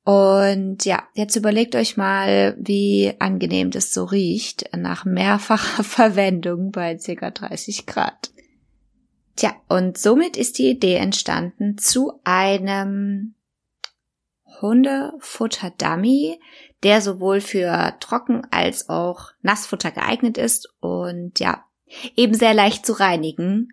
Und 0.05 0.85
ja, 0.85 1.03
jetzt 1.15 1.37
überlegt 1.37 1.75
euch 1.75 1.97
mal, 1.97 2.57
wie 2.59 3.13
angenehm 3.19 3.71
das 3.71 3.93
so 3.93 4.05
riecht 4.05 4.71
nach 4.75 5.05
mehrfacher 5.05 5.83
Verwendung 5.85 6.71
bei 6.71 6.97
ca. 6.97 7.31
30 7.31 7.87
Grad. 7.87 8.31
Tja, 9.37 9.53
und 9.69 9.99
somit 9.99 10.37
ist 10.37 10.59
die 10.59 10.71
Idee 10.71 10.97
entstanden 10.97 11.77
zu 11.77 12.21
einem 12.25 13.35
Hundefutter-Dummy, 14.61 16.41
der 16.83 17.01
sowohl 17.01 17.41
für 17.41 17.95
Trocken- 18.01 18.47
als 18.51 18.89
auch 18.89 19.33
Nassfutter 19.43 19.91
geeignet 19.91 20.39
ist 20.39 20.73
und 20.81 21.39
ja, 21.41 21.65
eben 22.17 22.35
sehr 22.35 22.55
leicht 22.55 22.87
zu 22.87 22.93
reinigen 22.93 23.69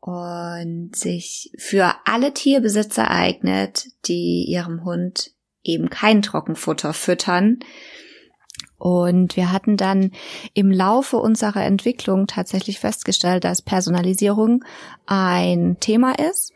und 0.00 0.96
sich 0.96 1.52
für 1.58 1.94
alle 2.04 2.32
Tierbesitzer 2.32 3.10
eignet, 3.10 3.88
die 4.06 4.46
ihrem 4.48 4.84
Hund 4.84 5.32
eben 5.62 5.90
kein 5.90 6.22
Trockenfutter 6.22 6.92
füttern. 6.92 7.58
Und 8.78 9.36
wir 9.36 9.52
hatten 9.52 9.76
dann 9.76 10.12
im 10.54 10.70
Laufe 10.70 11.18
unserer 11.18 11.64
Entwicklung 11.64 12.26
tatsächlich 12.26 12.78
festgestellt, 12.78 13.44
dass 13.44 13.60
Personalisierung 13.60 14.64
ein 15.04 15.76
Thema 15.80 16.18
ist 16.18 16.54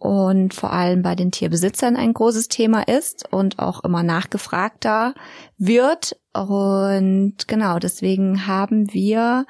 und 0.00 0.54
vor 0.54 0.72
allem 0.72 1.02
bei 1.02 1.14
den 1.14 1.30
Tierbesitzern 1.30 1.94
ein 1.94 2.14
großes 2.14 2.48
Thema 2.48 2.88
ist 2.88 3.30
und 3.30 3.58
auch 3.58 3.84
immer 3.84 4.02
nachgefragter 4.02 5.14
wird. 5.58 6.16
Und 6.32 7.34
genau 7.46 7.78
deswegen 7.78 8.46
haben 8.46 8.92
wir 8.94 9.44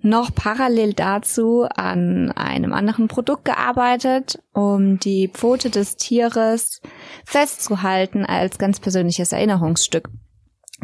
noch 0.00 0.32
parallel 0.32 0.94
dazu 0.94 1.66
an 1.74 2.30
einem 2.32 2.72
anderen 2.72 3.08
Produkt 3.08 3.44
gearbeitet, 3.44 4.40
um 4.52 5.00
die 5.00 5.28
Pfote 5.28 5.70
des 5.70 5.96
Tieres 5.96 6.80
festzuhalten 7.24 8.24
als 8.24 8.58
ganz 8.58 8.78
persönliches 8.78 9.32
Erinnerungsstück. 9.32 10.08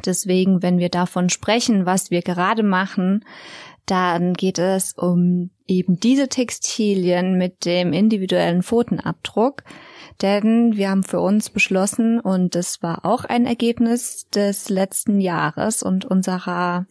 Deswegen, 0.05 0.63
wenn 0.63 0.79
wir 0.79 0.89
davon 0.89 1.29
sprechen, 1.29 1.87
was 1.87 2.11
wir 2.11 2.23
gerade 2.23 2.65
machen, 2.65 3.25
dann 3.91 4.35
geht 4.35 4.59
es 4.59 4.93
um 4.93 5.51
eben 5.67 5.99
diese 6.01 6.29
Textilien 6.29 7.37
mit 7.39 7.65
dem 7.65 7.93
individuellen 7.93 8.63
Pfotenabdruck. 8.63 9.63
Denn 10.23 10.77
wir 10.77 10.91
haben 10.91 11.05
für 11.05 11.21
uns 11.21 11.51
beschlossen, 11.51 12.19
und 12.19 12.55
das 12.55 12.83
war 12.83 13.05
auch 13.05 13.25
ein 13.25 13.47
Ergebnis 13.47 14.29
des 14.31 14.69
letzten 14.69 15.21
Jahres 15.21 15.83
und 15.83 16.05
unserer 16.05 16.87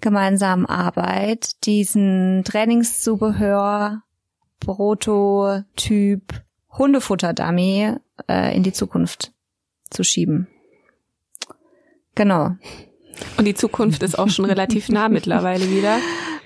gemeinsamen 0.00 0.66
Arbeit, 0.66 1.64
diesen 1.64 2.42
Trainingszubehör 2.44 4.02
Prototyp 4.60 6.42
Hundefutter-Dummy 6.76 7.94
äh, 8.28 8.56
in 8.56 8.62
die 8.62 8.72
Zukunft 8.72 9.32
zu 9.90 10.02
schieben. 10.02 10.48
Genau. 12.14 12.56
Und 13.36 13.44
die 13.44 13.54
Zukunft 13.54 14.02
ist 14.02 14.18
auch 14.18 14.28
schon 14.28 14.44
relativ 14.44 14.88
nah 14.88 15.08
mittlerweile 15.08 15.70
wieder. 15.70 15.98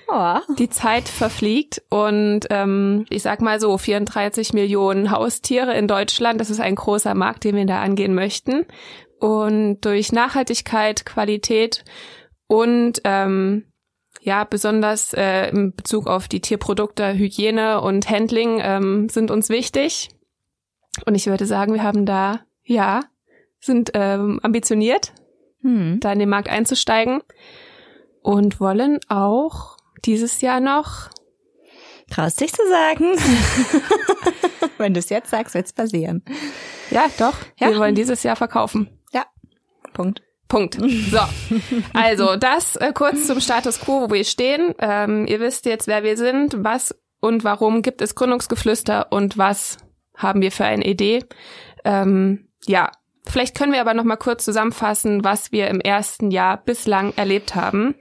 Oh. 0.07 0.37
Die 0.57 0.69
Zeit 0.69 1.07
verfliegt 1.07 1.81
und 1.89 2.41
ähm, 2.49 3.05
ich 3.09 3.23
sag 3.23 3.41
mal 3.41 3.59
so, 3.59 3.77
34 3.77 4.53
Millionen 4.53 5.11
Haustiere 5.11 5.73
in 5.75 5.87
Deutschland, 5.87 6.39
das 6.39 6.49
ist 6.49 6.59
ein 6.59 6.75
großer 6.75 7.15
Markt, 7.15 7.45
den 7.45 7.55
wir 7.55 7.65
da 7.65 7.81
angehen 7.81 8.13
möchten. 8.13 8.65
Und 9.19 9.81
durch 9.81 10.11
Nachhaltigkeit, 10.11 11.05
Qualität 11.05 11.83
und 12.47 13.01
ähm, 13.05 13.65
ja, 14.21 14.43
besonders 14.43 15.13
äh, 15.13 15.49
in 15.49 15.75
Bezug 15.75 16.07
auf 16.07 16.27
die 16.27 16.41
Tierprodukte, 16.41 17.13
Hygiene 17.13 17.81
und 17.81 18.09
Handling 18.09 18.59
ähm, 18.61 19.09
sind 19.09 19.31
uns 19.31 19.49
wichtig. 19.49 20.09
Und 21.05 21.15
ich 21.15 21.27
würde 21.27 21.45
sagen, 21.45 21.73
wir 21.73 21.83
haben 21.83 22.05
da, 22.05 22.41
ja, 22.63 23.01
sind 23.59 23.91
ähm, 23.93 24.39
ambitioniert, 24.43 25.13
Hm. 25.63 25.99
da 25.99 26.11
in 26.13 26.19
den 26.19 26.29
Markt 26.29 26.49
einzusteigen 26.49 27.21
und 28.21 28.59
wollen 28.59 28.99
auch 29.09 29.77
dieses 30.05 30.41
Jahr 30.41 30.59
noch, 30.59 31.09
Traust 32.11 32.41
dich 32.41 32.51
zu 32.53 32.61
sagen? 32.69 33.15
Wenn 34.77 34.93
du 34.93 34.99
es 34.99 35.09
jetzt 35.09 35.29
sagst, 35.31 35.55
wird's 35.55 35.73
passieren. 35.73 36.23
ja 36.91 37.05
doch, 37.17 37.33
Ja. 37.59 37.69
wir 37.71 37.79
wollen 37.79 37.95
dieses 37.95 38.23
Jahr 38.23 38.35
verkaufen. 38.35 38.89
Ja. 39.13 39.25
Punkt. 39.93 40.21
Punkt. 40.49 40.75
So, 40.75 41.19
also 41.93 42.35
das 42.35 42.75
äh, 42.75 42.91
kurz 42.93 43.25
zum 43.25 43.39
Status 43.39 43.79
quo, 43.79 44.01
wo 44.01 44.13
wir 44.13 44.23
stehen. 44.25 44.75
Ähm, 44.79 45.25
ihr 45.25 45.39
wisst 45.39 45.65
jetzt, 45.65 45.87
wer 45.87 46.03
wir 46.03 46.15
sind, 46.17 46.63
was 46.63 46.93
und 47.21 47.43
warum 47.43 47.81
gibt 47.81 48.01
es 48.01 48.13
Gründungsgeflüster 48.13 49.11
und 49.11 49.37
was 49.37 49.77
haben 50.15 50.41
wir 50.41 50.51
für 50.51 50.65
eine 50.65 50.85
Idee. 50.85 51.23
Ähm, 51.85 52.49
ja, 52.67 52.91
vielleicht 53.27 53.55
können 53.55 53.71
wir 53.71 53.81
aber 53.81 53.93
noch 53.93 54.03
mal 54.03 54.17
kurz 54.17 54.45
zusammenfassen, 54.45 55.23
was 55.23 55.51
wir 55.51 55.67
im 55.67 55.79
ersten 55.79 56.31
Jahr 56.31 56.57
bislang 56.57 57.13
erlebt 57.15 57.55
haben. 57.55 57.95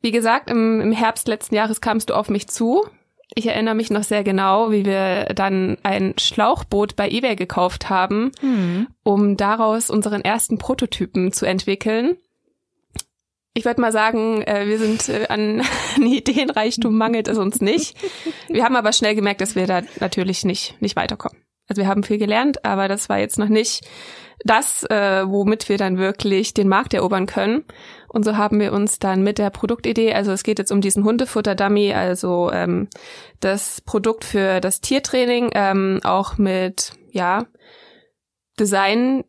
Wie 0.00 0.10
gesagt, 0.10 0.50
im, 0.50 0.80
im 0.80 0.92
Herbst 0.92 1.28
letzten 1.28 1.54
Jahres 1.54 1.80
kamst 1.80 2.10
du 2.10 2.14
auf 2.14 2.28
mich 2.30 2.48
zu. 2.48 2.86
Ich 3.34 3.46
erinnere 3.46 3.74
mich 3.74 3.90
noch 3.90 4.02
sehr 4.02 4.24
genau, 4.24 4.72
wie 4.72 4.84
wir 4.84 5.26
dann 5.34 5.76
ein 5.82 6.14
Schlauchboot 6.18 6.96
bei 6.96 7.08
eBay 7.08 7.36
gekauft 7.36 7.88
haben 7.88 8.32
Hm. 8.40 8.88
um 9.04 9.36
daraus 9.36 9.88
unseren 9.90 10.22
ersten 10.22 10.58
Prototypen 10.58 11.32
zu 11.32 11.46
entwickeln. 11.46 12.16
Ich 13.52 13.64
würde 13.64 13.80
mal 13.80 13.92
sagen, 13.92 14.42
äh, 14.42 14.66
wir 14.66 14.78
sind 14.78 15.08
äh, 15.08 15.26
an, 15.28 15.62
an 15.96 16.02
Ideenreichtum 16.06 16.96
mangelt 16.96 17.28
es 17.28 17.38
uns 17.38 17.60
nicht. 17.60 17.96
Wir 18.48 18.64
haben 18.64 18.76
aber 18.76 18.92
schnell 18.92 19.14
gemerkt, 19.14 19.40
dass 19.40 19.54
wir 19.54 19.66
da 19.66 19.82
natürlich 20.00 20.44
nicht, 20.44 20.80
nicht 20.80 20.96
weiterkommen. 20.96 21.40
Also 21.70 21.82
wir 21.82 21.88
haben 21.88 22.02
viel 22.02 22.18
gelernt, 22.18 22.64
aber 22.64 22.88
das 22.88 23.08
war 23.08 23.20
jetzt 23.20 23.38
noch 23.38 23.48
nicht 23.48 23.86
das, 24.44 24.82
äh, 24.90 25.22
womit 25.24 25.68
wir 25.68 25.78
dann 25.78 25.98
wirklich 25.98 26.52
den 26.52 26.66
Markt 26.66 26.94
erobern 26.94 27.26
können. 27.26 27.64
Und 28.08 28.24
so 28.24 28.36
haben 28.36 28.58
wir 28.58 28.72
uns 28.72 28.98
dann 28.98 29.22
mit 29.22 29.38
der 29.38 29.50
Produktidee, 29.50 30.12
also 30.12 30.32
es 30.32 30.42
geht 30.42 30.58
jetzt 30.58 30.72
um 30.72 30.80
diesen 30.80 31.04
Hundefutter-Dummy, 31.04 31.94
also 31.94 32.50
ähm, 32.52 32.88
das 33.38 33.82
Produkt 33.82 34.24
für 34.24 34.60
das 34.60 34.80
Tiertraining, 34.80 35.50
ähm, 35.54 36.00
auch 36.02 36.38
mit, 36.38 36.94
ja, 37.12 37.46
Design 38.58 39.22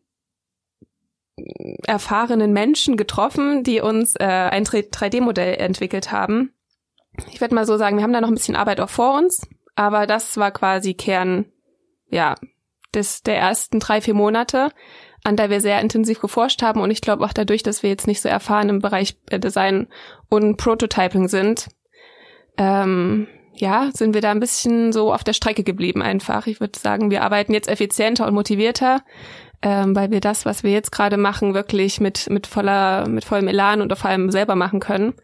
erfahrenen 1.86 2.52
Menschen 2.52 2.96
getroffen, 2.96 3.62
die 3.62 3.80
uns 3.80 4.16
äh, 4.16 4.24
ein 4.24 4.64
3D-Modell 4.64 5.54
entwickelt 5.60 6.10
haben. 6.10 6.52
Ich 7.30 7.40
würde 7.40 7.54
mal 7.54 7.66
so 7.66 7.76
sagen, 7.76 7.98
wir 7.98 8.02
haben 8.02 8.12
da 8.12 8.20
noch 8.20 8.28
ein 8.28 8.34
bisschen 8.34 8.56
Arbeit 8.56 8.80
auch 8.80 8.90
vor 8.90 9.16
uns, 9.16 9.46
aber 9.76 10.08
das 10.08 10.36
war 10.38 10.50
quasi 10.50 10.94
Kern, 10.94 11.51
ja, 12.12 12.36
des, 12.94 13.22
der 13.22 13.38
ersten 13.38 13.80
drei, 13.80 14.00
vier 14.00 14.14
Monate, 14.14 14.70
an 15.24 15.36
der 15.36 15.50
wir 15.50 15.60
sehr 15.60 15.80
intensiv 15.80 16.20
geforscht 16.20 16.62
haben 16.62 16.80
und 16.80 16.90
ich 16.90 17.00
glaube 17.00 17.24
auch 17.24 17.32
dadurch, 17.32 17.62
dass 17.62 17.82
wir 17.82 17.90
jetzt 17.90 18.06
nicht 18.06 18.20
so 18.20 18.28
erfahren 18.28 18.68
im 18.68 18.80
Bereich 18.80 19.16
äh, 19.30 19.40
Design 19.40 19.88
und 20.28 20.56
Prototyping 20.56 21.28
sind, 21.28 21.68
ähm, 22.58 23.26
ja, 23.54 23.90
sind 23.92 24.14
wir 24.14 24.20
da 24.20 24.30
ein 24.30 24.40
bisschen 24.40 24.92
so 24.92 25.12
auf 25.12 25.24
der 25.24 25.32
Strecke 25.34 25.62
geblieben 25.62 26.02
einfach. 26.02 26.46
Ich 26.46 26.60
würde 26.60 26.78
sagen, 26.78 27.10
wir 27.10 27.22
arbeiten 27.22 27.52
jetzt 27.52 27.68
effizienter 27.68 28.26
und 28.26 28.34
motivierter, 28.34 29.02
ähm, 29.62 29.94
weil 29.94 30.10
wir 30.10 30.20
das, 30.20 30.44
was 30.44 30.62
wir 30.62 30.72
jetzt 30.72 30.90
gerade 30.90 31.16
machen, 31.16 31.54
wirklich 31.54 32.00
mit, 32.00 32.28
mit 32.30 32.46
voller, 32.46 33.08
mit 33.08 33.24
vollem 33.24 33.48
Elan 33.48 33.80
und 33.80 33.96
vor 33.96 34.10
allem 34.10 34.30
selber 34.30 34.56
machen 34.56 34.80
können 34.80 35.14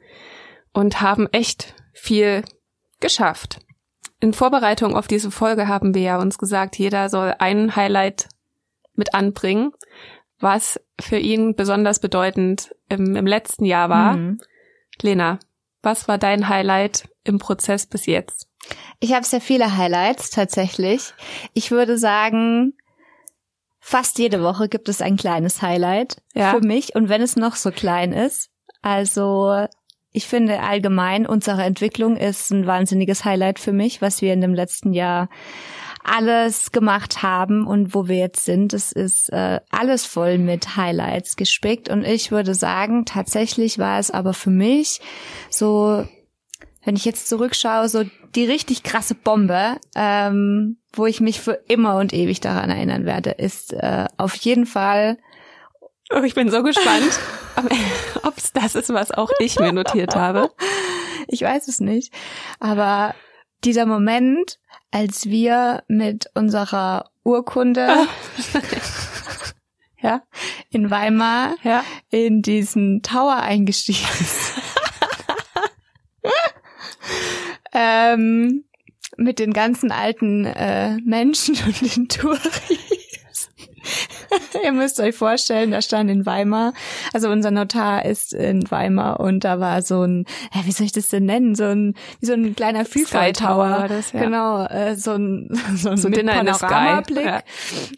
und 0.73 1.01
haben 1.01 1.27
echt 1.33 1.75
viel 1.93 2.45
geschafft. 3.01 3.61
In 4.21 4.33
Vorbereitung 4.33 4.97
auf 4.97 5.07
diese 5.07 5.31
Folge 5.31 5.69
haben 5.69 5.95
wir 5.95 6.03
ja 6.03 6.21
uns 6.21 6.39
gesagt, 6.39 6.77
jeder 6.79 7.09
soll 7.09 7.35
ein 7.39 7.77
Highlight 7.77 8.29
mit 8.95 9.15
anbringen, 9.15 9.73
was 10.41 10.81
für 11.01 11.19
ihn 11.19 11.55
besonders 11.55 12.01
bedeutend 12.01 12.75
im, 12.89 13.15
im 13.15 13.27
letzten 13.27 13.65
Jahr 13.65 13.89
war. 13.89 14.17
Mhm. 14.17 14.41
Lena, 15.01 15.39
was 15.83 16.09
war 16.09 16.19
dein 16.19 16.49
Highlight 16.49 17.09
im 17.23 17.39
Prozess 17.39 17.87
bis 17.87 18.07
jetzt? 18.07 18.49
Ich 18.99 19.13
habe 19.15 19.25
sehr 19.25 19.41
viele 19.41 19.77
Highlights 19.77 20.31
tatsächlich. 20.31 21.15
Ich 21.55 21.71
würde 21.71 21.97
sagen, 21.97 22.75
fast 23.79 24.19
jede 24.19 24.43
Woche 24.43 24.69
gibt 24.69 24.89
es 24.89 25.01
ein 25.01 25.17
kleines 25.17 25.63
Highlight 25.63 26.21
Ja. 26.35 26.51
für 26.51 26.61
mich. 26.61 26.97
Und 26.97 27.09
wenn 27.09 27.23
es 27.23 27.37
noch 27.37 27.55
so 27.55 27.71
klein 27.71 28.13
ist, 28.13 28.51
also 28.83 29.67
ich 30.13 30.27
finde 30.27 30.61
allgemein, 30.61 31.27
unsere 31.27 31.63
Entwicklung 31.63 32.17
ist 32.17 32.51
ein 32.51 32.67
wahnsinniges 32.67 33.25
Highlight 33.25 33.59
für 33.59 33.73
mich, 33.73 34.01
was 34.01 34.23
wir 34.23 34.33
in 34.33 34.41
dem 34.41 34.55
letzten 34.55 34.93
Jahr 34.93 35.29
alles 36.03 36.73
gemacht 36.73 37.23
haben 37.23 37.67
und 37.67 37.95
wo 37.95 38.09
wir 38.09 38.17
jetzt 38.17 38.45
sind. 38.45 38.73
Es 38.73 38.93
ist 38.93 39.31
äh, 39.31 39.61
alles 39.71 40.07
voll 40.07 40.39
mit 40.39 40.77
Highlights 40.77 41.37
gespickt. 41.37 41.91
Und 41.91 42.05
ich 42.05 42.31
würde 42.31 42.55
sagen, 42.55 43.05
tatsächlich 43.05 43.79
war 43.79 43.99
es 43.99 44.11
aber 44.11 44.33
für 44.33 44.51
mich 44.51 45.01
so 45.51 46.05
wenn 46.89 46.97
ich 46.97 47.05
jetzt 47.05 47.29
zurückschaue, 47.29 47.87
so 47.91 48.05
die 48.35 48.47
richtig 48.47 48.83
krasse 48.83 49.15
Bombe, 49.15 49.77
ähm, 49.95 50.79
wo 50.95 51.05
ich 51.05 51.21
mich 51.21 51.39
für 51.39 51.61
immer 51.69 51.97
und 51.97 52.15
ewig 52.15 52.41
daran 52.41 52.71
erinnern 52.71 53.05
werde, 53.05 53.33
ist 53.33 53.75
äh, 53.75 54.07
auf 54.17 54.35
jeden 54.37 54.65
Fall, 54.65 55.19
Oh, 56.11 56.23
ich 56.23 56.35
bin 56.35 56.51
so 56.51 56.63
gespannt, 56.63 57.19
ob 58.23 58.37
es 58.39 58.53
das 58.53 58.75
ist, 58.75 58.93
was 58.93 59.11
auch 59.11 59.31
ich 59.41 59.59
mir 59.59 59.73
notiert 59.73 60.15
habe. 60.17 60.51
ich 61.27 61.43
weiß 61.43 61.69
es 61.69 61.81
nicht, 61.81 62.13
aber 62.61 63.15
dieser 63.65 63.85
Moment, 63.87 64.59
als 64.91 65.27
wir 65.27 65.83
mit 65.89 66.31
unserer 66.35 67.11
Urkunde 67.25 68.07
ja, 70.01 70.23
in 70.71 70.91
Weimar 70.91 71.57
Ja. 71.63 71.85
in 72.11 72.41
diesen 72.41 73.03
Tower 73.03 73.37
eingestiegen 73.37 74.07
sind. 74.15 74.63
ähm, 77.73 78.65
mit 79.19 79.39
den 79.41 79.53
ganzen 79.53 79.91
alten 79.93 80.45
äh, 80.47 80.97
Menschen 81.05 81.57
und 81.67 81.81
den 81.97 82.09
Touris. 82.09 83.08
Ihr 84.65 84.73
müsst 84.73 85.01
euch 85.01 85.15
vorstellen, 85.15 85.71
da 85.71 85.83
stand 85.83 86.11
in 86.11 86.27
Weimar, 86.27 86.73
also 87.13 87.31
unser 87.31 87.51
Notar 87.51 88.05
ist 88.05 88.33
in 88.33 88.71
Weimar 88.71 89.21
und 89.21 89.45
da 89.45 89.61
war 89.61 89.83
so 89.83 90.03
ein, 90.03 90.25
ja, 90.55 90.63
wie 90.65 90.73
soll 90.73 90.87
ich 90.87 90.93
das 90.93 91.09
denn 91.09 91.25
nennen, 91.25 91.55
so 91.55 91.65
ein, 91.65 91.95
wie 92.21 92.27
so 92.27 92.33
ein 92.33 92.55
kleiner 92.55 92.85
Freefall 92.85 93.33
Tower 93.33 93.87
das, 93.89 94.13
ja. 94.13 94.21
genau, 94.21 94.65
äh, 94.67 94.97
so 94.97 95.13
ein, 95.13 95.49
so 95.77 95.91
ein 95.91 95.97
So 95.97 96.09
mit 96.09 96.27
Panoramablick, 96.27 97.25
ja. 97.25 97.43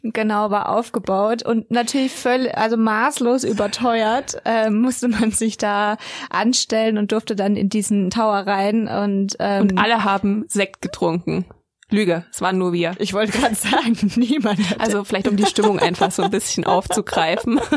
genau, 0.03 0.51
war 0.51 0.69
aufgebaut 0.69 1.43
und 1.43 1.71
natürlich 1.71 2.13
völlig, 2.13 2.57
also 2.57 2.77
maßlos 2.77 3.45
überteuert, 3.45 4.41
äh, 4.45 4.71
musste 4.71 5.09
man 5.09 5.31
sich 5.31 5.57
da 5.57 5.97
anstellen 6.31 6.99
und 6.99 7.13
durfte 7.13 7.37
dann 7.37 7.57
in 7.57 7.69
diesen 7.69 8.11
Tower 8.11 8.47
rein 8.47 8.89
und, 8.89 9.37
ähm, 9.39 9.63
Und 9.63 9.79
alle 9.79 10.05
haben 10.05 10.45
Sekt 10.49 10.83
getrunken. 10.83 11.45
Lüge, 11.91 12.25
es 12.31 12.41
waren 12.41 12.59
nur 12.59 12.73
wir. 12.73 12.95
ich 12.99 13.13
wollte 13.13 13.37
gerade 13.37 13.55
sagen, 13.55 13.97
niemand 14.17 14.59
hat 14.71 14.81
Also 14.81 15.05
vielleicht 15.05 15.29
um 15.29 15.37
die 15.37 15.47
Stimmung 15.47 15.79
einfach 15.79 16.11
so 16.11 16.23
ein 16.23 16.31
bisschen 16.31 16.65
aufzugreifen. 16.65 17.61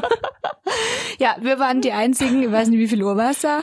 Ja, 1.19 1.35
wir 1.39 1.59
waren 1.59 1.81
die 1.81 1.91
einzigen, 1.91 2.41
ich 2.41 2.51
weiß 2.51 2.69
nicht, 2.69 2.79
wie 2.79 2.87
viel 2.87 3.03
Uhr 3.03 3.15
war 3.15 3.31
es 3.31 3.41
da? 3.41 3.61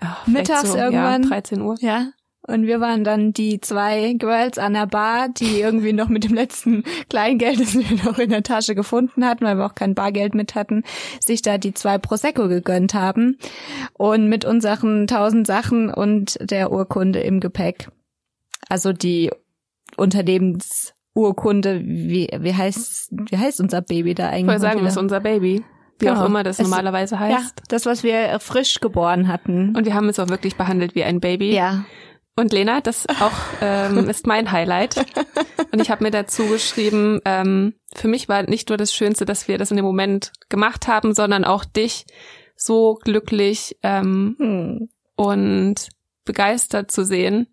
Ach, 0.00 0.26
Mittags 0.26 0.72
so, 0.72 0.76
irgendwann. 0.76 1.22
Ja, 1.22 1.28
13 1.28 1.60
Uhr. 1.60 1.76
Ja. 1.80 2.08
Und 2.42 2.66
wir 2.66 2.80
waren 2.80 3.04
dann 3.04 3.32
die 3.32 3.60
zwei 3.60 4.14
Girls 4.14 4.58
an 4.58 4.72
der 4.72 4.86
Bar, 4.86 5.28
die 5.28 5.60
irgendwie 5.60 5.92
noch 5.92 6.08
mit 6.08 6.24
dem 6.24 6.34
letzten 6.34 6.82
Kleingeld, 7.10 7.60
das 7.60 7.74
wir 7.74 8.04
noch 8.04 8.18
in 8.18 8.30
der 8.30 8.42
Tasche 8.42 8.74
gefunden 8.74 9.24
hatten, 9.24 9.44
weil 9.44 9.56
wir 9.58 9.66
auch 9.66 9.74
kein 9.74 9.94
Bargeld 9.94 10.34
mit 10.34 10.54
hatten, 10.54 10.82
sich 11.20 11.42
da 11.42 11.58
die 11.58 11.74
zwei 11.74 11.98
Prosecco 11.98 12.48
gegönnt 12.48 12.94
haben. 12.94 13.38
Und 13.92 14.28
mit 14.28 14.46
unseren 14.46 15.06
tausend 15.06 15.46
Sachen 15.46 15.92
und 15.92 16.38
der 16.40 16.72
Urkunde 16.72 17.20
im 17.20 17.40
Gepäck. 17.40 17.88
Also 18.68 18.92
die 18.92 19.30
Unternehmensurkunde, 19.98 21.80
wie, 21.84 22.28
wie 22.40 22.54
heißt, 22.54 23.08
wie 23.30 23.36
heißt 23.36 23.60
unser 23.60 23.82
Baby 23.82 24.14
da 24.14 24.28
eigentlich? 24.28 24.40
Ich 24.42 24.46
wollte 24.48 24.60
sagen, 24.60 24.84
das 24.84 24.92
ist 24.94 24.98
unser 24.98 25.20
Baby. 25.20 25.64
Wie 26.00 26.06
Genau. 26.06 26.20
auch 26.22 26.26
immer 26.26 26.44
das 26.44 26.58
Es- 26.60 26.62
normalerweise 26.68 27.18
heißt. 27.18 27.32
Ja, 27.44 27.50
das, 27.68 27.84
was 27.86 28.02
wir 28.04 28.38
frisch 28.40 28.78
geboren 28.80 29.26
hatten. 29.26 29.74
Und 29.76 29.84
wir 29.84 29.94
haben 29.94 30.08
es 30.08 30.18
auch 30.20 30.28
wirklich 30.28 30.56
behandelt 30.56 30.94
wie 30.94 31.04
ein 31.04 31.20
Baby. 31.20 31.54
ja. 31.54 31.84
Und 32.36 32.52
Lena, 32.52 32.80
das 32.80 33.04
auch 33.20 33.32
ähm, 33.60 34.08
ist 34.08 34.24
mein 34.28 34.52
Highlight. 34.52 35.04
Und 35.72 35.80
ich 35.82 35.90
habe 35.90 36.04
mir 36.04 36.12
dazu 36.12 36.46
geschrieben, 36.46 37.18
ähm, 37.24 37.74
für 37.96 38.06
mich 38.06 38.28
war 38.28 38.44
nicht 38.44 38.68
nur 38.68 38.78
das 38.78 38.94
Schönste, 38.94 39.24
dass 39.24 39.48
wir 39.48 39.58
das 39.58 39.72
in 39.72 39.76
dem 39.76 39.84
Moment 39.84 40.30
gemacht 40.48 40.86
haben, 40.86 41.14
sondern 41.14 41.42
auch 41.44 41.64
dich 41.64 42.06
so 42.54 42.94
glücklich 43.02 43.76
ähm, 43.82 44.36
Hm. 44.38 44.88
und 45.16 45.88
begeistert 46.24 46.92
zu 46.92 47.04
sehen, 47.04 47.48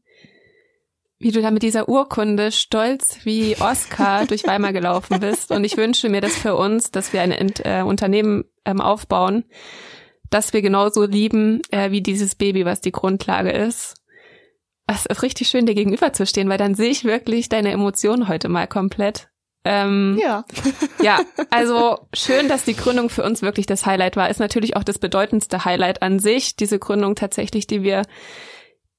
wie 1.17 1.31
du 1.31 1.41
da 1.41 1.51
mit 1.51 1.63
dieser 1.63 1.87
Urkunde 1.87 2.51
stolz 2.51 3.19
wie 3.23 3.55
Oscar 3.59 4.25
durch 4.25 4.45
Weimar 4.45 4.73
gelaufen 4.73 5.19
bist. 5.19 5.51
Und 5.51 5.63
ich 5.63 5.77
wünsche 5.77 6.09
mir 6.09 6.21
das 6.21 6.35
für 6.35 6.55
uns, 6.55 6.91
dass 6.91 7.13
wir 7.13 7.21
ein 7.21 7.31
äh, 7.63 7.83
Unternehmen 7.83 8.45
ähm, 8.65 8.81
aufbauen, 8.81 9.45
das 10.29 10.53
wir 10.53 10.61
genauso 10.61 11.05
lieben 11.05 11.61
äh, 11.71 11.91
wie 11.91 12.01
dieses 12.01 12.35
Baby, 12.35 12.65
was 12.65 12.81
die 12.81 12.91
Grundlage 12.91 13.51
ist. 13.51 13.95
Es 14.87 15.05
ist 15.05 15.23
richtig 15.23 15.47
schön, 15.47 15.65
dir 15.65 15.73
gegenüberzustehen, 15.73 16.49
weil 16.49 16.57
dann 16.57 16.75
sehe 16.75 16.91
ich 16.91 17.05
wirklich 17.05 17.49
deine 17.49 17.71
Emotionen 17.71 18.27
heute 18.27 18.49
mal 18.49 18.67
komplett. 18.67 19.29
Ähm, 19.63 20.19
Ja. 20.21 20.45
ja, 21.01 21.19
also 21.49 22.07
schön, 22.13 22.47
dass 22.47 22.65
die 22.65 22.75
Gründung 22.75 23.09
für 23.09 23.23
uns 23.23 23.41
wirklich 23.41 23.65
das 23.65 23.87
Highlight 23.87 24.15
war. 24.15 24.29
Ist 24.29 24.39
natürlich 24.39 24.75
auch 24.75 24.83
das 24.83 24.99
bedeutendste 24.99 25.65
Highlight 25.65 26.03
an 26.03 26.19
sich, 26.19 26.55
diese 26.55 26.77
Gründung 26.77 27.15
tatsächlich, 27.15 27.65
die 27.65 27.81
wir, 27.81 28.03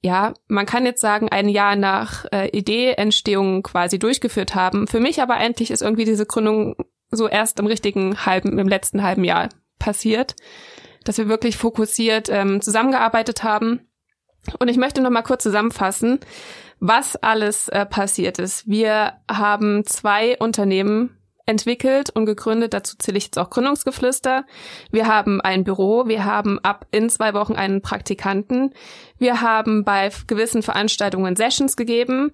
ja, 0.03 0.35
man 0.49 0.67
kann 0.67 0.87
jetzt 0.87 1.01
sagen, 1.01 1.29
ein 1.29 1.49
Jahr 1.49 1.77
nach 1.77 2.27
äh, 2.33 2.49
Ideeentstehung 2.51 3.63
quasi 3.63 3.99
durchgeführt 3.99 4.55
haben. 4.55 4.87
Für 4.87 5.01
mich 5.01 5.21
aber 5.21 5.35
eigentlich 5.35 5.71
ist 5.71 5.83
irgendwie 5.83 6.05
diese 6.05 6.27
Gründung 6.27 6.77
so 7.11 7.29
erst 7.29 7.59
im 7.59 7.67
richtigen 7.67 8.27
halben, 8.27 8.59
im 8.59 8.69
letzten 8.69 9.03
halben 9.03 9.25
Jahr 9.25 9.49
passiert, 9.79 10.37
dass 11.05 11.19
wir 11.19 11.29
wirklich 11.29 11.57
fokussiert 11.57 12.29
ähm, 12.29 12.61
zusammengearbeitet 12.61 13.43
haben. 13.43 13.89
Und 14.59 14.69
ich 14.69 14.77
möchte 14.77 15.01
noch 15.01 15.11
mal 15.11 15.23
kurz 15.23 15.43
zusammenfassen, 15.43 16.21
was 16.79 17.17
alles 17.17 17.69
äh, 17.69 17.87
passiert 17.87 18.39
ist. 18.39 18.69
Wir 18.69 19.15
haben 19.31 19.85
zwei 19.87 20.37
Unternehmen 20.39 21.16
entwickelt 21.47 22.11
und 22.11 22.27
gegründet. 22.27 22.75
Dazu 22.75 22.97
zähle 22.99 23.19
ich 23.19 23.25
jetzt 23.25 23.39
auch 23.39 23.51
Gründungsgeflüster. 23.51 24.45
Wir 24.91 25.07
haben 25.07 25.41
ein 25.41 25.65
Büro. 25.65 26.07
Wir 26.07 26.25
haben 26.25 26.59
ab 26.59 26.87
in 26.91 27.09
zwei 27.09 27.33
Wochen 27.35 27.55
einen 27.55 27.83
Praktikanten. 27.83 28.75
Wir 29.19 29.41
haben 29.41 29.85
bei 29.85 30.11
gewissen 30.27 30.63
Veranstaltungen 30.63 31.37
Sessions 31.37 31.77
gegeben. 31.77 32.33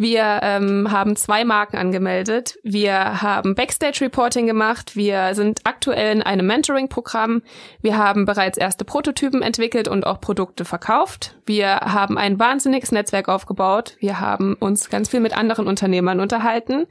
Wir 0.00 0.40
ähm, 0.42 0.90
haben 0.90 1.14
zwei 1.14 1.44
Marken 1.44 1.76
angemeldet. 1.76 2.58
Wir 2.62 3.20
haben 3.20 3.54
Backstage-Reporting 3.54 4.46
gemacht. 4.46 4.96
Wir 4.96 5.34
sind 5.34 5.60
aktuell 5.64 6.16
in 6.16 6.22
einem 6.22 6.46
Mentoring-Programm. 6.46 7.42
Wir 7.82 7.98
haben 7.98 8.24
bereits 8.24 8.56
erste 8.56 8.86
Prototypen 8.86 9.42
entwickelt 9.42 9.88
und 9.88 10.06
auch 10.06 10.18
Produkte 10.22 10.64
verkauft. 10.64 11.36
Wir 11.44 11.80
haben 11.80 12.16
ein 12.16 12.38
wahnsinniges 12.38 12.92
Netzwerk 12.92 13.28
aufgebaut. 13.28 13.98
Wir 14.00 14.20
haben 14.20 14.54
uns 14.54 14.88
ganz 14.88 15.10
viel 15.10 15.20
mit 15.20 15.36
anderen 15.36 15.66
Unternehmern 15.66 16.20
unterhalten. 16.20 16.86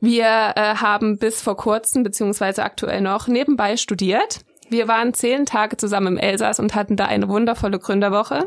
Wir 0.00 0.26
äh, 0.56 0.74
haben 0.74 1.18
bis 1.18 1.40
vor 1.40 1.56
kurzem 1.56 2.02
beziehungsweise 2.02 2.64
aktuell 2.64 3.00
noch 3.00 3.28
nebenbei 3.28 3.76
studiert. 3.76 4.40
Wir 4.70 4.86
waren 4.86 5.12
zehn 5.14 5.46
Tage 5.46 5.76
zusammen 5.76 6.14
im 6.14 6.18
Elsass 6.18 6.60
und 6.60 6.74
hatten 6.74 6.96
da 6.96 7.06
eine 7.06 7.28
wundervolle 7.28 7.78
Gründerwoche. 7.78 8.46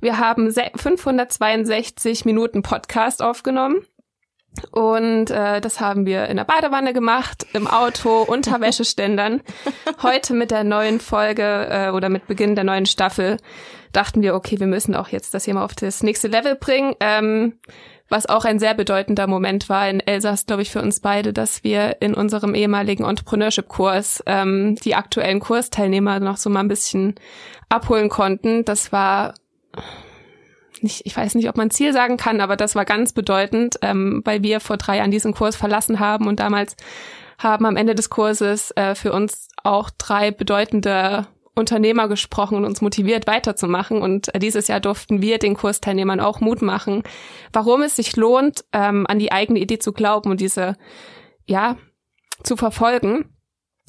Wir 0.00 0.18
haben 0.18 0.52
562 0.52 2.24
Minuten 2.24 2.62
Podcast 2.62 3.22
aufgenommen. 3.22 3.86
Und 4.72 5.30
äh, 5.30 5.60
das 5.60 5.80
haben 5.80 6.06
wir 6.06 6.26
in 6.26 6.36
der 6.36 6.44
Badewanne 6.44 6.92
gemacht, 6.92 7.46
im 7.52 7.68
Auto, 7.68 8.22
unter 8.22 8.60
Wäscheständern. 8.60 9.42
Heute 10.02 10.34
mit 10.34 10.50
der 10.50 10.64
neuen 10.64 10.98
Folge 10.98 11.68
äh, 11.70 11.90
oder 11.90 12.08
mit 12.08 12.26
Beginn 12.26 12.56
der 12.56 12.64
neuen 12.64 12.86
Staffel 12.86 13.36
dachten 13.92 14.22
wir, 14.22 14.34
okay, 14.34 14.58
wir 14.58 14.66
müssen 14.66 14.96
auch 14.96 15.08
jetzt 15.08 15.34
das 15.34 15.44
hier 15.44 15.54
mal 15.54 15.64
auf 15.64 15.74
das 15.74 16.02
nächste 16.02 16.26
Level 16.26 16.56
bringen. 16.56 16.94
Ähm, 16.98 17.60
was 18.10 18.26
auch 18.26 18.44
ein 18.44 18.58
sehr 18.58 18.74
bedeutender 18.74 19.28
Moment 19.28 19.68
war 19.68 19.88
in 19.88 20.00
Elsass, 20.00 20.44
glaube 20.44 20.62
ich, 20.62 20.70
für 20.70 20.82
uns 20.82 21.00
beide, 21.00 21.32
dass 21.32 21.62
wir 21.62 22.02
in 22.02 22.12
unserem 22.12 22.54
ehemaligen 22.54 23.04
Entrepreneurship-Kurs 23.04 24.24
ähm, 24.26 24.74
die 24.84 24.96
aktuellen 24.96 25.38
Kursteilnehmer 25.38 26.18
noch 26.18 26.36
so 26.36 26.50
mal 26.50 26.60
ein 26.60 26.68
bisschen 26.68 27.14
abholen 27.68 28.08
konnten. 28.08 28.64
Das 28.64 28.90
war 28.90 29.34
nicht, 30.80 31.06
ich 31.06 31.16
weiß 31.16 31.36
nicht, 31.36 31.48
ob 31.48 31.56
man 31.56 31.70
Ziel 31.70 31.92
sagen 31.92 32.16
kann, 32.16 32.40
aber 32.40 32.56
das 32.56 32.74
war 32.74 32.84
ganz 32.84 33.12
bedeutend, 33.12 33.78
ähm, 33.82 34.22
weil 34.24 34.42
wir 34.42 34.58
vor 34.60 34.76
drei 34.76 34.96
Jahren 34.96 35.12
diesen 35.12 35.32
Kurs 35.32 35.54
verlassen 35.54 36.00
haben 36.00 36.26
und 36.26 36.40
damals 36.40 36.76
haben 37.38 37.64
am 37.64 37.76
Ende 37.76 37.94
des 37.94 38.10
Kurses 38.10 38.72
äh, 38.72 38.94
für 38.94 39.12
uns 39.12 39.48
auch 39.62 39.88
drei 39.90 40.30
bedeutende 40.30 41.26
Unternehmer 41.54 42.08
gesprochen 42.08 42.56
und 42.56 42.64
uns 42.64 42.80
motiviert 42.80 43.26
weiterzumachen. 43.26 44.02
Und 44.02 44.30
dieses 44.40 44.68
Jahr 44.68 44.80
durften 44.80 45.22
wir 45.22 45.38
den 45.38 45.54
Kursteilnehmern 45.54 46.20
auch 46.20 46.40
Mut 46.40 46.62
machen, 46.62 47.02
warum 47.52 47.82
es 47.82 47.96
sich 47.96 48.16
lohnt, 48.16 48.64
ähm, 48.72 49.06
an 49.06 49.18
die 49.18 49.32
eigene 49.32 49.58
Idee 49.58 49.78
zu 49.78 49.92
glauben 49.92 50.30
und 50.30 50.40
diese, 50.40 50.76
ja, 51.46 51.76
zu 52.42 52.56
verfolgen. 52.56 53.24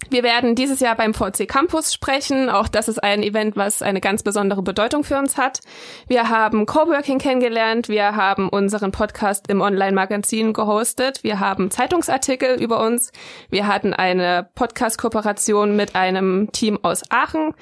Wir 0.10 0.24
werden 0.24 0.56
dieses 0.56 0.80
Jahr 0.80 0.96
beim 0.96 1.14
VC 1.14 1.48
Campus 1.48 1.94
sprechen. 1.94 2.50
Auch 2.50 2.68
das 2.68 2.88
ist 2.88 3.02
ein 3.02 3.24
Event, 3.24 3.56
was 3.56 3.82
eine 3.82 4.02
ganz 4.02 4.24
besondere 4.24 4.62
Bedeutung 4.62 5.04
für 5.04 5.18
uns 5.18 5.38
hat. 5.38 5.60
Wir 6.08 6.30
haben 6.30 6.66
Coworking 6.66 7.20
kennengelernt. 7.20 7.88
Wir 7.88 8.16
haben 8.16 8.50
unseren 8.50 8.92
Podcast 8.92 9.48
im 9.50 9.62
Online-Magazin 9.62 10.54
gehostet. 10.54 11.24
Wir 11.24 11.40
haben 11.40 11.72
Zeitungsartikel 11.72 12.62
über 12.62 12.84
uns. 12.84 13.12
Wir 13.50 13.68
hatten 13.68 13.94
eine 13.94 14.50
Podcast-Kooperation 14.56 15.76
mit 15.76 15.96
einem 15.96 16.52
Team 16.52 16.80
aus 16.82 17.04
Aachen. 17.10 17.54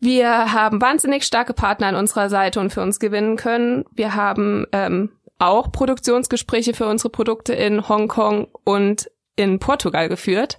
Wir 0.00 0.52
haben 0.52 0.80
wahnsinnig 0.80 1.24
starke 1.24 1.54
Partner 1.54 1.86
an 1.86 1.96
unserer 1.96 2.28
Seite 2.28 2.60
und 2.60 2.72
für 2.72 2.82
uns 2.82 2.98
gewinnen 2.98 3.36
können. 3.36 3.84
Wir 3.92 4.14
haben 4.14 4.66
ähm, 4.72 5.10
auch 5.38 5.72
Produktionsgespräche 5.72 6.74
für 6.74 6.86
unsere 6.86 7.10
Produkte 7.10 7.54
in 7.54 7.88
Hongkong 7.88 8.48
und 8.64 9.10
in 9.36 9.58
Portugal 9.58 10.08
geführt. 10.08 10.58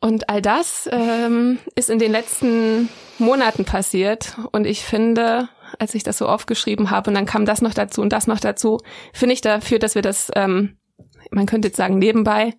Und 0.00 0.28
all 0.28 0.42
das 0.42 0.88
ähm, 0.92 1.58
ist 1.74 1.90
in 1.90 1.98
den 1.98 2.12
letzten 2.12 2.88
Monaten 3.18 3.64
passiert. 3.64 4.36
Und 4.52 4.66
ich 4.66 4.84
finde, 4.84 5.48
als 5.78 5.94
ich 5.94 6.02
das 6.02 6.18
so 6.18 6.26
aufgeschrieben 6.28 6.90
habe, 6.90 7.10
und 7.10 7.14
dann 7.14 7.26
kam 7.26 7.46
das 7.46 7.62
noch 7.62 7.74
dazu 7.74 8.02
und 8.02 8.12
das 8.12 8.26
noch 8.26 8.40
dazu, 8.40 8.78
finde 9.12 9.32
ich 9.32 9.40
dafür, 9.40 9.78
dass 9.78 9.94
wir 9.94 10.02
das, 10.02 10.30
ähm, 10.36 10.78
man 11.30 11.46
könnte 11.46 11.68
jetzt 11.68 11.76
sagen, 11.76 11.98
nebenbei 11.98 12.54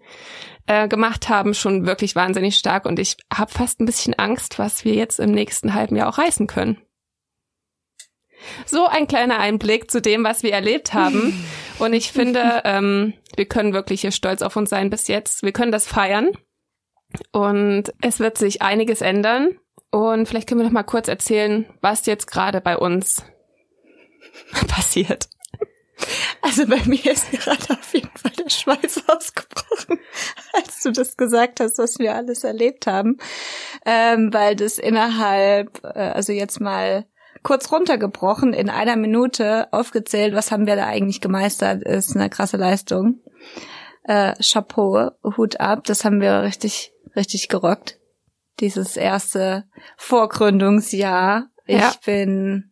äh, 0.65 0.88
gemacht 0.88 1.30
haben, 1.30 1.54
schon 1.54 1.86
wirklich 1.86 2.15
wahnsinnig 2.15 2.58
stark. 2.58 2.86
Und 2.86 3.00
ich 3.00 3.17
habe 3.34 3.52
fast 3.52 3.80
ein 3.80 3.86
bisschen 3.86 4.15
Angst, 4.15 4.60
was 4.60 4.84
wir 4.84 4.93
jetzt 4.93 5.19
im 5.19 5.32
nächsten 5.32 5.73
halben 5.73 5.95
Jahr 5.95 6.10
auch 6.10 6.17
reißen 6.17 6.47
können. 6.47 6.82
So 8.65 8.86
ein 8.86 9.08
kleiner 9.08 9.39
Einblick 9.39 9.89
zu 9.89 10.02
dem, 10.02 10.23
was 10.23 10.43
wir 10.43 10.54
erlebt 10.54 10.93
haben. 10.93 11.45
Und 11.80 11.93
ich 11.93 12.12
finde, 12.12 12.62
ähm, 12.65 13.13
wir 13.36 13.45
können 13.45 13.73
wirklich 13.73 14.02
hier 14.02 14.12
stolz 14.12 14.41
auf 14.41 14.56
uns 14.56 14.69
sein 14.69 14.89
bis 14.89 15.08
jetzt. 15.08 15.43
Wir 15.43 15.52
können 15.52 15.71
das 15.71 15.88
feiern. 15.88 16.32
Und 17.32 17.93
es 18.02 18.20
wird 18.20 18.38
sich 18.38 18.62
einiges 18.62 19.02
ändern. 19.02 19.58
Und 19.91 20.28
vielleicht 20.28 20.48
können 20.48 20.60
wir 20.60 20.65
noch 20.65 20.74
mal 20.74 20.84
kurz 20.84 21.08
erzählen, 21.08 21.65
was 21.82 22.06
jetzt 22.06 22.28
gerade 22.28 22.62
bei 22.62 22.78
uns 22.78 23.24
passiert. 24.67 25.30
Also 26.41 26.67
bei 26.67 26.80
mir 26.86 27.12
ist 27.12 27.32
gerade 27.32 27.74
auf 27.74 27.93
jeden 27.93 28.15
Fall 28.15 28.32
der 28.38 28.50
Schweiß 28.50 29.04
ausgebrochen, 29.08 30.00
als 30.54 30.82
du 30.84 30.91
das 30.91 31.17
gesagt 31.17 31.60
hast, 31.60 31.80
was 31.80 31.98
wir 32.00 32.15
alles 32.15 32.43
erlebt 32.43 32.88
haben. 32.88 33.17
Ähm, 33.86 34.34
weil 34.34 34.56
das 34.56 34.78
innerhalb, 34.78 35.84
äh, 35.84 36.00
also 36.00 36.34
jetzt 36.34 36.62
mal 36.62 37.06
kurz 37.43 37.72
runtergebrochen, 37.72 38.54
in 38.54 38.70
einer 38.70 38.96
Minute 38.96 39.72
aufgezählt, 39.72 40.36
was 40.36 40.52
haben 40.52 40.67
wir 40.67 40.76
da 40.76 40.86
eigentlich 40.86 41.22
gemeistert, 41.22 41.84
ist 41.84 42.15
eine 42.15 42.30
krasse 42.30 42.58
Leistung. 42.58 43.22
Äh, 44.04 44.34
Chapeau, 44.41 45.12
Hut 45.24 45.60
ab, 45.60 45.84
das 45.86 46.06
haben 46.06 46.22
wir 46.22 46.43
richtig, 46.43 46.93
richtig 47.17 47.49
gerockt. 47.49 47.99
Dieses 48.60 48.95
erste 48.97 49.65
Vorgründungsjahr. 49.97 51.47
Ja. 51.67 51.89
Ich 51.89 51.99
bin, 52.06 52.71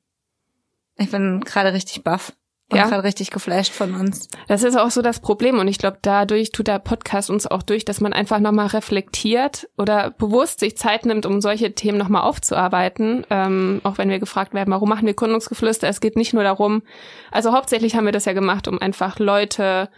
ich 0.95 1.12
bin 1.12 1.41
gerade 1.41 1.73
richtig 1.73 2.03
baff. 2.03 2.34
Und 2.71 2.79
Ja. 2.79 2.88
gerade 2.88 3.03
richtig 3.03 3.29
geflasht 3.29 3.71
von 3.73 3.93
uns. 3.93 4.27
Das 4.47 4.63
ist 4.63 4.75
auch 4.75 4.89
so 4.89 5.03
das 5.03 5.19
Problem 5.19 5.60
und 5.60 5.67
ich 5.67 5.77
glaube, 5.77 5.99
dadurch 6.01 6.51
tut 6.51 6.65
der 6.65 6.79
Podcast 6.79 7.29
uns 7.29 7.45
auch 7.45 7.62
durch, 7.62 7.86
dass 7.86 8.01
man 8.01 8.12
einfach 8.12 8.39
nochmal 8.39 8.65
reflektiert 8.65 9.69
oder 9.77 10.10
bewusst 10.10 10.62
sich 10.62 10.75
Zeit 10.75 11.05
nimmt, 11.05 11.27
um 11.27 11.41
solche 11.41 11.75
Themen 11.75 11.99
nochmal 11.99 12.23
aufzuarbeiten. 12.23 13.23
Ähm, 13.29 13.81
auch 13.84 13.99
wenn 13.99 14.10
wir 14.10 14.17
gefragt 14.17 14.55
werden, 14.55 14.71
warum 14.71 14.89
machen 14.89 15.05
wir 15.05 15.13
Gründungsgeflüster? 15.13 15.88
Es 15.88 16.01
geht 16.01 16.15
nicht 16.15 16.34
nur 16.34 16.41
darum, 16.41 16.81
also 17.29 17.53
hauptsächlich 17.53 17.95
haben 17.95 18.05
wir 18.05 18.12
das 18.12 18.25
ja 18.25 18.34
gemacht, 18.34 18.67
um 18.67 18.81
einfach 18.81 19.19
Leute 19.19 19.89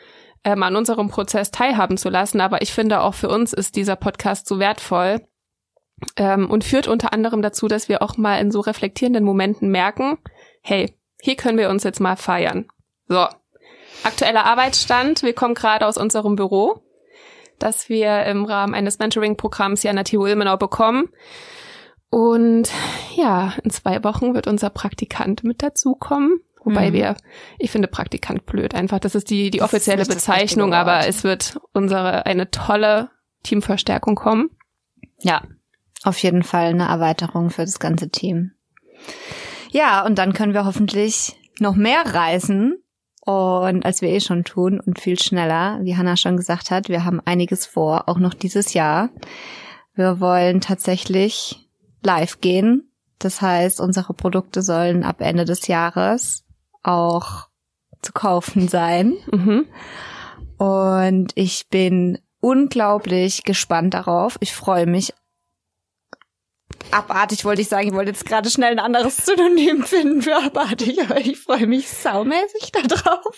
ähm, 0.47 0.63
an 0.63 0.77
unserem 0.77 1.09
Prozess 1.09 1.51
teilhaben 1.51 1.97
zu 1.97 2.07
lassen. 2.07 2.39
Aber 2.39 2.61
ich 2.61 2.71
finde 2.71 3.01
auch 3.01 3.13
für 3.13 3.27
uns 3.27 3.51
ist 3.51 3.75
dieser 3.75 3.97
Podcast 3.97 4.47
so 4.47 4.59
wertvoll 4.59 5.27
ähm, 6.15 6.49
und 6.49 6.63
führt 6.63 6.87
unter 6.87 7.11
anderem 7.11 7.41
dazu, 7.41 7.67
dass 7.67 7.89
wir 7.89 8.01
auch 8.01 8.15
mal 8.15 8.39
in 8.39 8.49
so 8.49 8.61
reflektierenden 8.61 9.25
Momenten 9.25 9.69
merken, 9.69 10.17
hey, 10.61 10.95
hier 11.19 11.35
können 11.35 11.57
wir 11.57 11.69
uns 11.69 11.83
jetzt 11.83 11.99
mal 11.99 12.15
feiern. 12.15 12.65
So, 13.09 13.27
aktueller 14.03 14.45
Arbeitsstand. 14.45 15.21
Wir 15.21 15.33
kommen 15.33 15.53
gerade 15.53 15.85
aus 15.85 15.97
unserem 15.97 16.37
Büro, 16.37 16.81
das 17.59 17.89
wir 17.89 18.23
im 18.23 18.45
Rahmen 18.45 18.73
eines 18.73 18.99
Mentoring-Programms 18.99 19.81
der 19.81 20.03
TU 20.05 20.25
Ilmenau 20.25 20.55
bekommen. 20.55 21.09
Und 22.09 22.71
ja, 23.15 23.53
in 23.63 23.69
zwei 23.69 24.01
Wochen 24.05 24.33
wird 24.33 24.47
unser 24.47 24.69
Praktikant 24.69 25.43
mit 25.43 25.61
dazukommen. 25.61 26.39
Wobei 26.67 26.89
Mhm. 26.89 26.93
wir, 26.93 27.15
ich 27.59 27.71
finde 27.71 27.87
Praktikant 27.87 28.45
blöd 28.45 28.75
einfach. 28.75 28.99
Das 28.99 29.15
ist 29.15 29.29
die, 29.29 29.51
die 29.51 29.61
offizielle 29.61 30.05
Bezeichnung, 30.05 30.73
aber 30.73 31.07
es 31.07 31.23
wird 31.23 31.57
unsere, 31.71 32.25
eine 32.25 32.51
tolle 32.51 33.09
Teamverstärkung 33.43 34.15
kommen. 34.15 34.49
Ja, 35.19 35.43
auf 36.03 36.17
jeden 36.17 36.43
Fall 36.43 36.65
eine 36.65 36.89
Erweiterung 36.89 37.51
für 37.51 37.61
das 37.61 37.79
ganze 37.79 38.09
Team. 38.09 38.51
Ja, 39.71 40.05
und 40.05 40.17
dann 40.17 40.33
können 40.33 40.53
wir 40.53 40.65
hoffentlich 40.65 41.37
noch 41.59 41.75
mehr 41.75 42.01
reisen. 42.05 42.83
Und 43.21 43.85
als 43.85 44.01
wir 44.01 44.09
eh 44.09 44.19
schon 44.19 44.43
tun 44.43 44.81
und 44.81 44.99
viel 44.99 45.17
schneller, 45.17 45.79
wie 45.83 45.95
Hannah 45.95 46.17
schon 46.17 46.35
gesagt 46.35 46.69
hat, 46.69 46.89
wir 46.89 47.05
haben 47.05 47.21
einiges 47.23 47.65
vor, 47.65 48.09
auch 48.09 48.19
noch 48.19 48.33
dieses 48.33 48.73
Jahr. 48.73 49.09
Wir 49.95 50.19
wollen 50.19 50.59
tatsächlich 50.59 51.69
live 52.03 52.41
gehen. 52.41 52.91
Das 53.19 53.41
heißt, 53.41 53.79
unsere 53.79 54.13
Produkte 54.13 54.61
sollen 54.61 55.03
ab 55.03 55.21
Ende 55.21 55.45
des 55.45 55.67
Jahres 55.67 56.43
auch 56.83 57.47
zu 58.01 58.13
kaufen 58.13 58.67
sein. 58.67 59.17
Mhm. 59.31 59.65
Und 60.57 61.31
ich 61.35 61.67
bin 61.69 62.19
unglaublich 62.39 63.43
gespannt 63.43 63.93
darauf. 63.93 64.37
Ich 64.39 64.53
freue 64.53 64.85
mich 64.85 65.13
abartig, 66.91 67.45
wollte 67.45 67.61
ich 67.61 67.67
sagen. 67.67 67.87
Ich 67.87 67.93
wollte 67.93 68.11
jetzt 68.11 68.25
gerade 68.25 68.49
schnell 68.49 68.71
ein 68.71 68.79
anderes 68.79 69.17
Synonym 69.17 69.83
finden 69.83 70.21
für 70.21 70.35
abartig, 70.35 71.01
aber 71.01 71.19
ich 71.19 71.37
freue 71.37 71.67
mich 71.67 71.87
saumäßig 71.89 72.71
darauf, 72.87 73.35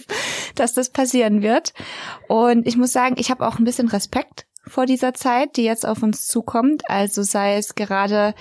dass 0.55 0.73
das 0.73 0.89
passieren 0.89 1.41
wird. 1.41 1.73
Und 2.27 2.67
ich 2.67 2.77
muss 2.77 2.91
sagen, 2.91 3.15
ich 3.17 3.31
habe 3.31 3.47
auch 3.47 3.59
ein 3.59 3.65
bisschen 3.65 3.87
Respekt 3.87 4.45
vor 4.67 4.85
dieser 4.85 5.13
Zeit, 5.13 5.57
die 5.57 5.63
jetzt 5.63 5.85
auf 5.85 6.03
uns 6.03 6.27
zukommt. 6.27 6.83
Also 6.89 7.23
sei 7.23 7.55
es 7.55 7.75
gerade, 7.75 8.35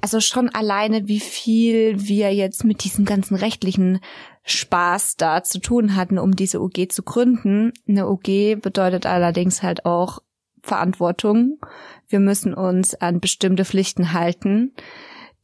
also 0.00 0.20
schon 0.20 0.48
alleine, 0.50 1.08
wie 1.08 1.20
viel 1.20 1.94
wir 1.96 2.34
jetzt 2.34 2.64
mit 2.64 2.84
diesem 2.84 3.04
ganzen 3.04 3.34
rechtlichen 3.34 4.00
Spaß 4.44 5.16
da 5.16 5.42
zu 5.42 5.60
tun 5.60 5.96
hatten, 5.96 6.18
um 6.18 6.34
diese 6.34 6.60
OG 6.60 6.90
zu 6.90 7.02
gründen. 7.02 7.72
Eine 7.88 8.08
OG 8.08 8.60
bedeutet 8.60 9.06
allerdings 9.06 9.62
halt 9.62 9.84
auch 9.84 10.20
Verantwortung. 10.62 11.58
Wir 12.08 12.20
müssen 12.20 12.54
uns 12.54 12.94
an 12.94 13.20
bestimmte 13.20 13.64
Pflichten 13.64 14.12
halten, 14.12 14.72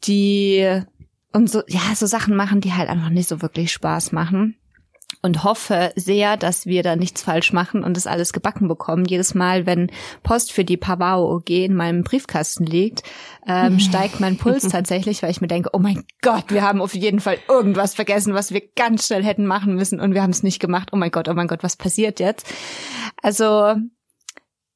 die 0.05 0.83
und 1.33 1.51
so, 1.51 1.63
ja, 1.69 1.95
so 1.95 2.07
Sachen 2.07 2.35
machen, 2.35 2.61
die 2.61 2.73
halt 2.73 2.89
einfach 2.89 3.11
nicht 3.11 3.29
so 3.29 3.43
wirklich 3.43 3.73
Spaß 3.73 4.13
machen 4.13 4.57
und 5.23 5.45
hoffe 5.45 5.93
sehr, 5.97 6.37
dass 6.37 6.67
wir 6.67 6.83
da 6.83 6.97
nichts 6.97 7.23
falsch 7.23 7.53
machen 7.53 7.83
und 7.83 7.97
das 7.97 8.07
alles 8.07 8.33
gebacken 8.33 8.69
bekommen. 8.69 9.05
Jedes 9.05 9.35
Mal, 9.35 9.67
wenn 9.67 9.91
Post 10.23 10.53
für 10.53 10.65
die 10.65 10.77
Pavao 10.77 11.35
OG 11.35 11.51
in 11.51 11.75
meinem 11.75 12.03
Briefkasten 12.03 12.65
liegt, 12.65 13.03
ähm, 13.47 13.79
steigt 13.79 14.21
mein 14.21 14.37
Puls 14.37 14.63
tatsächlich, 14.69 15.23
weil 15.23 15.31
ich 15.31 15.41
mir 15.41 15.49
denke, 15.49 15.71
oh 15.73 15.79
mein 15.79 16.05
Gott, 16.23 16.45
wir 16.49 16.63
haben 16.63 16.81
auf 16.81 16.95
jeden 16.95 17.21
Fall 17.21 17.39
irgendwas 17.49 17.95
vergessen, 17.95 18.35
was 18.35 18.53
wir 18.53 18.63
ganz 18.77 19.07
schnell 19.07 19.25
hätten 19.25 19.47
machen 19.47 19.75
müssen 19.75 20.01
und 20.01 20.15
wir 20.15 20.23
haben 20.23 20.31
es 20.31 20.43
nicht 20.43 20.61
gemacht. 20.61 20.91
Oh 20.93 20.97
mein 20.97 21.11
Gott, 21.11 21.29
oh 21.29 21.35
mein 21.35 21.49
Gott, 21.49 21.63
was 21.63 21.77
passiert 21.77 22.21
jetzt? 22.21 22.47
Also 23.23 23.75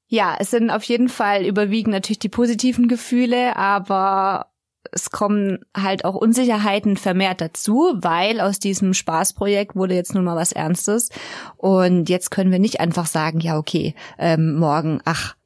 ja, 0.08 0.36
es 0.40 0.50
sind 0.50 0.70
auf 0.70 0.82
jeden 0.82 1.08
Fall 1.08 1.46
überwiegend 1.46 1.92
natürlich 1.92 2.18
die 2.18 2.28
positiven 2.28 2.88
Gefühle, 2.88 3.56
aber 3.56 4.49
es 4.92 5.10
kommen 5.10 5.58
halt 5.76 6.04
auch 6.04 6.14
Unsicherheiten 6.14 6.96
vermehrt 6.96 7.40
dazu, 7.40 7.92
weil 7.96 8.40
aus 8.40 8.58
diesem 8.58 8.94
Spaßprojekt 8.94 9.76
wurde 9.76 9.94
jetzt 9.94 10.14
nun 10.14 10.24
mal 10.24 10.36
was 10.36 10.52
Ernstes. 10.52 11.10
Und 11.56 12.08
jetzt 12.08 12.30
können 12.30 12.50
wir 12.50 12.58
nicht 12.58 12.80
einfach 12.80 13.06
sagen, 13.06 13.40
ja, 13.40 13.58
okay, 13.58 13.94
ähm, 14.18 14.54
morgen, 14.54 15.00
ach, 15.04 15.36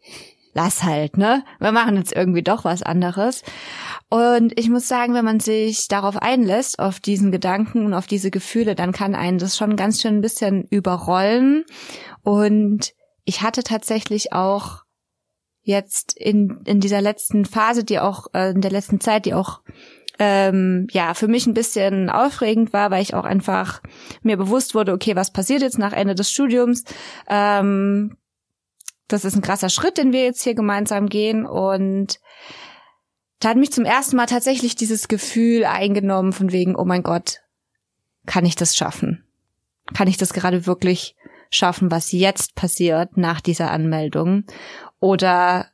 lass 0.55 0.85
halt, 0.85 1.19
ne? 1.19 1.45
Wir 1.59 1.73
machen 1.73 1.97
jetzt 1.97 2.15
irgendwie 2.15 2.43
doch 2.43 2.65
was 2.65 2.83
anderes. 2.83 3.43
Und 4.09 4.59
ich 4.59 4.71
muss 4.71 4.89
sagen, 4.89 5.15
wenn 5.15 5.25
man 5.25 5.41
sich 5.41 5.89
darauf 5.89 6.17
einlässt, 6.17 6.79
auf 6.79 7.01
diesen 7.01 7.33
Gedanken 7.33 7.85
und 7.85 7.95
auf 7.95 8.07
diese 8.07 8.31
Gefühle, 8.31 8.75
dann 8.75 8.93
kann 8.93 9.15
einen 9.15 9.39
das 9.39 9.57
schon 9.57 9.77
ganz 9.77 10.01
schön 10.01 10.19
ein 10.19 10.23
bisschen 10.23 10.65
überrollen. 10.71 11.65
Und 12.23 12.95
ich 13.25 13.43
hatte 13.43 13.63
tatsächlich 13.65 14.33
auch 14.33 14.84
jetzt 15.65 16.17
in, 16.17 16.61
in 16.65 16.81
dieser 16.81 17.01
letzten 17.01 17.45
Phase, 17.45 17.85
die 17.85 17.99
auch 17.99 18.29
äh, 18.35 18.51
in 18.51 18.61
der 18.61 18.71
letzten 18.71 19.01
Zeit, 19.01 19.27
die 19.27 19.35
auch 19.35 19.61
ähm, 20.19 20.87
ja 20.93 21.15
für 21.15 21.27
mich 21.27 21.47
ein 21.47 21.55
bisschen 21.55 22.09
aufregend 22.09 22.73
war, 22.73 22.91
weil 22.91 23.03
ich 23.03 23.15
auch 23.15 23.25
einfach 23.25 23.83
mir 24.23 24.37
bewusst 24.37 24.75
wurde, 24.75 24.93
okay, 24.93 25.17
was 25.17 25.33
passiert 25.33 25.63
jetzt 25.63 25.79
nach 25.79 25.93
Ende 25.93 26.15
des 26.15 26.31
Studiums? 26.31 26.85
Ähm, 27.29 28.17
das 29.09 29.25
ist 29.25 29.35
ein 29.35 29.43
krasser 29.43 29.71
Schritt, 29.71 29.99
den 29.99 30.13
wir 30.13 30.23
jetzt 30.23 30.43
hier 30.43 30.55
gemeinsam 30.55 31.09
gehen 31.09 31.45
und 31.47 32.21
da 33.41 33.51
hat 33.51 33.57
mich 33.57 33.73
zum 33.73 33.85
ersten 33.85 34.17
Mal 34.17 34.27
tatsächlich 34.27 34.77
dieses 34.77 35.09
Gefühl 35.09 35.65
eingenommen 35.65 36.33
von 36.33 36.53
wegen, 36.53 36.77
oh 36.77 36.85
mein 36.85 37.03
Gott, 37.03 37.41
kann 38.27 38.47
ich 38.47 38.57
das 38.57 38.77
schaffen? 38.77 39.25
Kann 39.93 40.09
ich 40.09 40.17
das 40.17 40.33
gerade 40.33 40.67
wirklich 40.67 41.15
schaffen, 41.51 41.91
was 41.91 42.13
jetzt 42.13 42.55
passiert 42.55 43.19
nach 43.19 43.43
dieser 43.43 43.71
Anmeldung? 43.71 44.45
Oder 45.05 45.67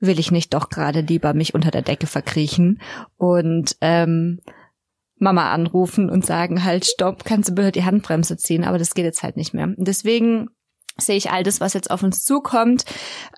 will 0.00 0.18
ich 0.18 0.30
nicht 0.30 0.54
doch 0.54 0.70
gerade 0.70 1.02
lieber 1.02 1.34
mich 1.34 1.54
unter 1.54 1.70
der 1.70 1.82
Decke 1.82 2.06
verkriechen 2.06 2.80
und 3.18 3.76
ähm, 3.82 4.40
Mama 5.18 5.52
anrufen 5.52 6.08
und 6.08 6.24
sagen, 6.24 6.64
halt, 6.64 6.86
stopp, 6.86 7.26
kannst 7.26 7.50
du 7.50 7.54
bitte 7.54 7.70
die 7.70 7.84
Handbremse 7.84 8.38
ziehen, 8.38 8.64
aber 8.64 8.78
das 8.78 8.94
geht 8.94 9.04
jetzt 9.04 9.22
halt 9.22 9.36
nicht 9.36 9.52
mehr. 9.52 9.74
Deswegen 9.76 10.48
sehe 10.96 11.18
ich 11.18 11.30
all 11.30 11.42
das, 11.42 11.60
was 11.60 11.74
jetzt 11.74 11.90
auf 11.90 12.02
uns 12.02 12.24
zukommt. 12.24 12.86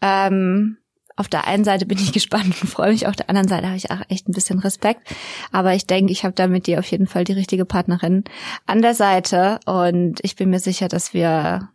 Ähm, 0.03 0.77
auf 1.17 1.27
der 1.27 1.49
einen 1.49 1.65
Seite 1.65 1.85
bin 1.85 1.99
ich 1.99 2.13
gespannt 2.13 2.55
und 2.63 2.69
freue 2.69 2.93
mich, 2.93 3.09
auf 3.09 3.17
der 3.17 3.29
anderen 3.29 3.49
Seite 3.49 3.67
habe 3.67 3.77
ich 3.77 3.91
auch 3.91 4.03
echt 4.09 4.29
ein 4.29 4.35
bisschen 4.35 4.61
Respekt. 4.61 5.03
Aber 5.51 5.75
ich 5.75 5.89
denke, 5.89 6.13
ich 6.13 6.23
habe 6.23 6.35
da 6.35 6.47
mit 6.47 6.69
dir 6.69 6.79
auf 6.79 6.87
jeden 6.87 7.09
Fall 7.09 7.25
die 7.25 7.33
richtige 7.33 7.65
Partnerin 7.65 8.23
an 8.67 8.83
der 8.83 8.95
Seite 8.95 9.59
und 9.67 10.21
ich 10.23 10.37
bin 10.37 10.49
mir 10.49 10.61
sicher, 10.61 10.87
dass 10.87 11.13
wir 11.13 11.71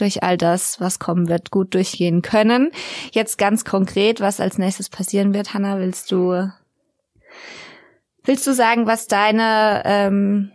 durch 0.00 0.22
all 0.22 0.36
das, 0.36 0.80
was 0.80 0.98
kommen 0.98 1.28
wird, 1.28 1.50
gut 1.50 1.74
durchgehen 1.74 2.22
können. 2.22 2.70
Jetzt 3.12 3.38
ganz 3.38 3.64
konkret, 3.64 4.20
was 4.20 4.40
als 4.40 4.58
nächstes 4.58 4.88
passieren 4.88 5.34
wird, 5.34 5.54
Hanna, 5.54 5.78
willst 5.78 6.10
du 6.10 6.50
willst 8.24 8.46
du 8.46 8.52
sagen, 8.52 8.86
was 8.86 9.06
deine 9.06 9.82
ähm, 9.84 10.52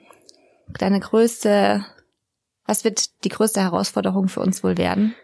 deine 0.79 0.99
größte 0.99 1.86
was 2.65 2.84
wird 2.84 3.23
die 3.23 3.29
größte 3.29 3.62
Herausforderung 3.62 4.27
für 4.27 4.39
uns 4.39 4.63
wohl 4.63 4.77
werden? 4.77 5.15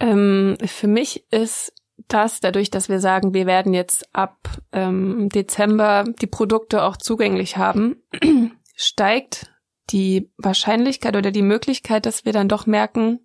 Ähm, 0.00 0.56
für 0.64 0.86
mich 0.86 1.24
ist 1.32 1.72
das, 2.08 2.40
dadurch, 2.40 2.70
dass 2.70 2.88
wir 2.88 3.00
sagen, 3.00 3.34
wir 3.34 3.46
werden 3.46 3.72
jetzt 3.72 4.14
ab 4.14 4.36
ähm, 4.72 5.28
Dezember 5.28 6.04
die 6.20 6.26
Produkte 6.26 6.82
auch 6.82 6.96
zugänglich 6.96 7.56
haben, 7.56 8.02
steigt 8.76 9.50
die 9.90 10.30
Wahrscheinlichkeit 10.38 11.16
oder 11.16 11.30
die 11.30 11.42
Möglichkeit, 11.42 12.06
dass 12.06 12.24
wir 12.24 12.32
dann 12.32 12.48
doch 12.48 12.66
merken, 12.66 13.20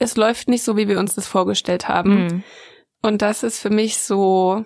es 0.00 0.16
läuft 0.16 0.48
nicht 0.48 0.64
so, 0.64 0.76
wie 0.76 0.88
wir 0.88 0.98
uns 0.98 1.14
das 1.14 1.28
vorgestellt 1.28 1.88
haben. 1.88 2.24
Mhm. 2.24 2.44
Und 3.02 3.22
das 3.22 3.42
ist 3.42 3.60
für 3.60 3.70
mich 3.70 3.98
so, 3.98 4.64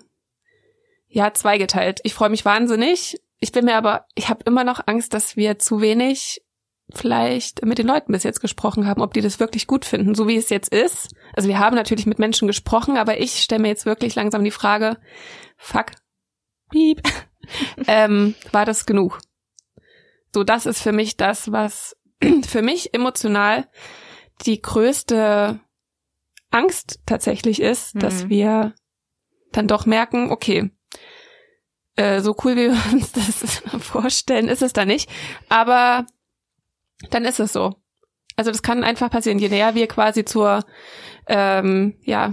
ja, 1.09 1.35
zweigeteilt. 1.35 2.01
Ich 2.05 2.15
freue 2.15 2.31
mich 2.31 2.45
wahnsinnig. 2.45 3.21
Ich 3.41 3.53
bin 3.53 3.67
mir 3.67 3.77
aber, 3.77 4.07
ich 4.15 4.29
habe 4.29 4.45
immer 4.47 4.65
noch 4.65 4.87
Angst, 4.87 5.13
dass 5.13 5.37
wir 5.37 5.59
zu 5.59 5.81
wenig 5.81 6.41
vielleicht 6.93 7.65
mit 7.65 7.79
den 7.79 7.87
Leuten 7.87 8.13
bis 8.13 8.23
jetzt 8.23 8.41
gesprochen 8.41 8.87
haben, 8.87 9.03
ob 9.03 9.13
die 9.13 9.23
das 9.23 9.41
wirklich 9.41 9.67
gut 9.67 9.85
finden, 9.85 10.15
so 10.15 10.29
wie 10.29 10.37
es 10.37 10.51
jetzt 10.51 10.73
ist. 10.73 11.15
Also 11.35 11.49
wir 11.49 11.59
haben 11.59 11.75
natürlich 11.75 12.07
mit 12.07 12.19
Menschen 12.19 12.47
gesprochen, 12.47 12.97
aber 12.97 13.19
ich 13.19 13.43
stelle 13.43 13.63
mir 13.63 13.69
jetzt 13.69 13.87
wirklich 13.87 14.15
langsam 14.15 14.45
die 14.45 14.51
Frage, 14.51 14.99
fuck, 15.57 15.87
piep, 16.71 17.03
ähm, 17.89 18.35
war 18.53 18.67
das 18.67 18.87
genug? 18.87 19.21
So, 20.33 20.45
das 20.45 20.67
ist 20.67 20.81
für 20.81 20.93
mich 20.93 21.17
das, 21.17 21.51
was 21.51 21.97
für 22.47 22.63
mich 22.63 22.95
emotional 22.95 23.67
die 24.43 24.61
größte 24.61 25.61
Angst 26.51 27.01
tatsächlich 27.07 27.61
ist, 27.61 27.95
mhm. 27.95 28.01
dass 28.01 28.29
wir 28.29 28.75
dann 29.53 29.69
doch 29.69 29.87
merken, 29.87 30.31
okay, 30.31 30.71
äh, 31.97 32.21
so 32.21 32.37
cool 32.45 32.57
wie 32.57 32.71
wir 32.71 32.93
uns 32.93 33.13
das 33.13 33.63
vorstellen, 33.83 34.49
ist 34.49 34.63
es 34.63 34.73
da 34.73 34.85
nicht. 34.85 35.11
Aber 35.49 36.07
dann 37.11 37.25
ist 37.25 37.41
es 37.41 37.53
so. 37.53 37.75
Also 38.37 38.51
das 38.51 38.63
kann 38.63 38.85
einfach 38.85 39.11
passieren. 39.11 39.39
Je 39.39 39.49
näher 39.49 39.75
wir 39.75 39.87
quasi 39.87 40.25
zur, 40.25 40.65
ähm, 41.27 41.97
ja, 42.03 42.33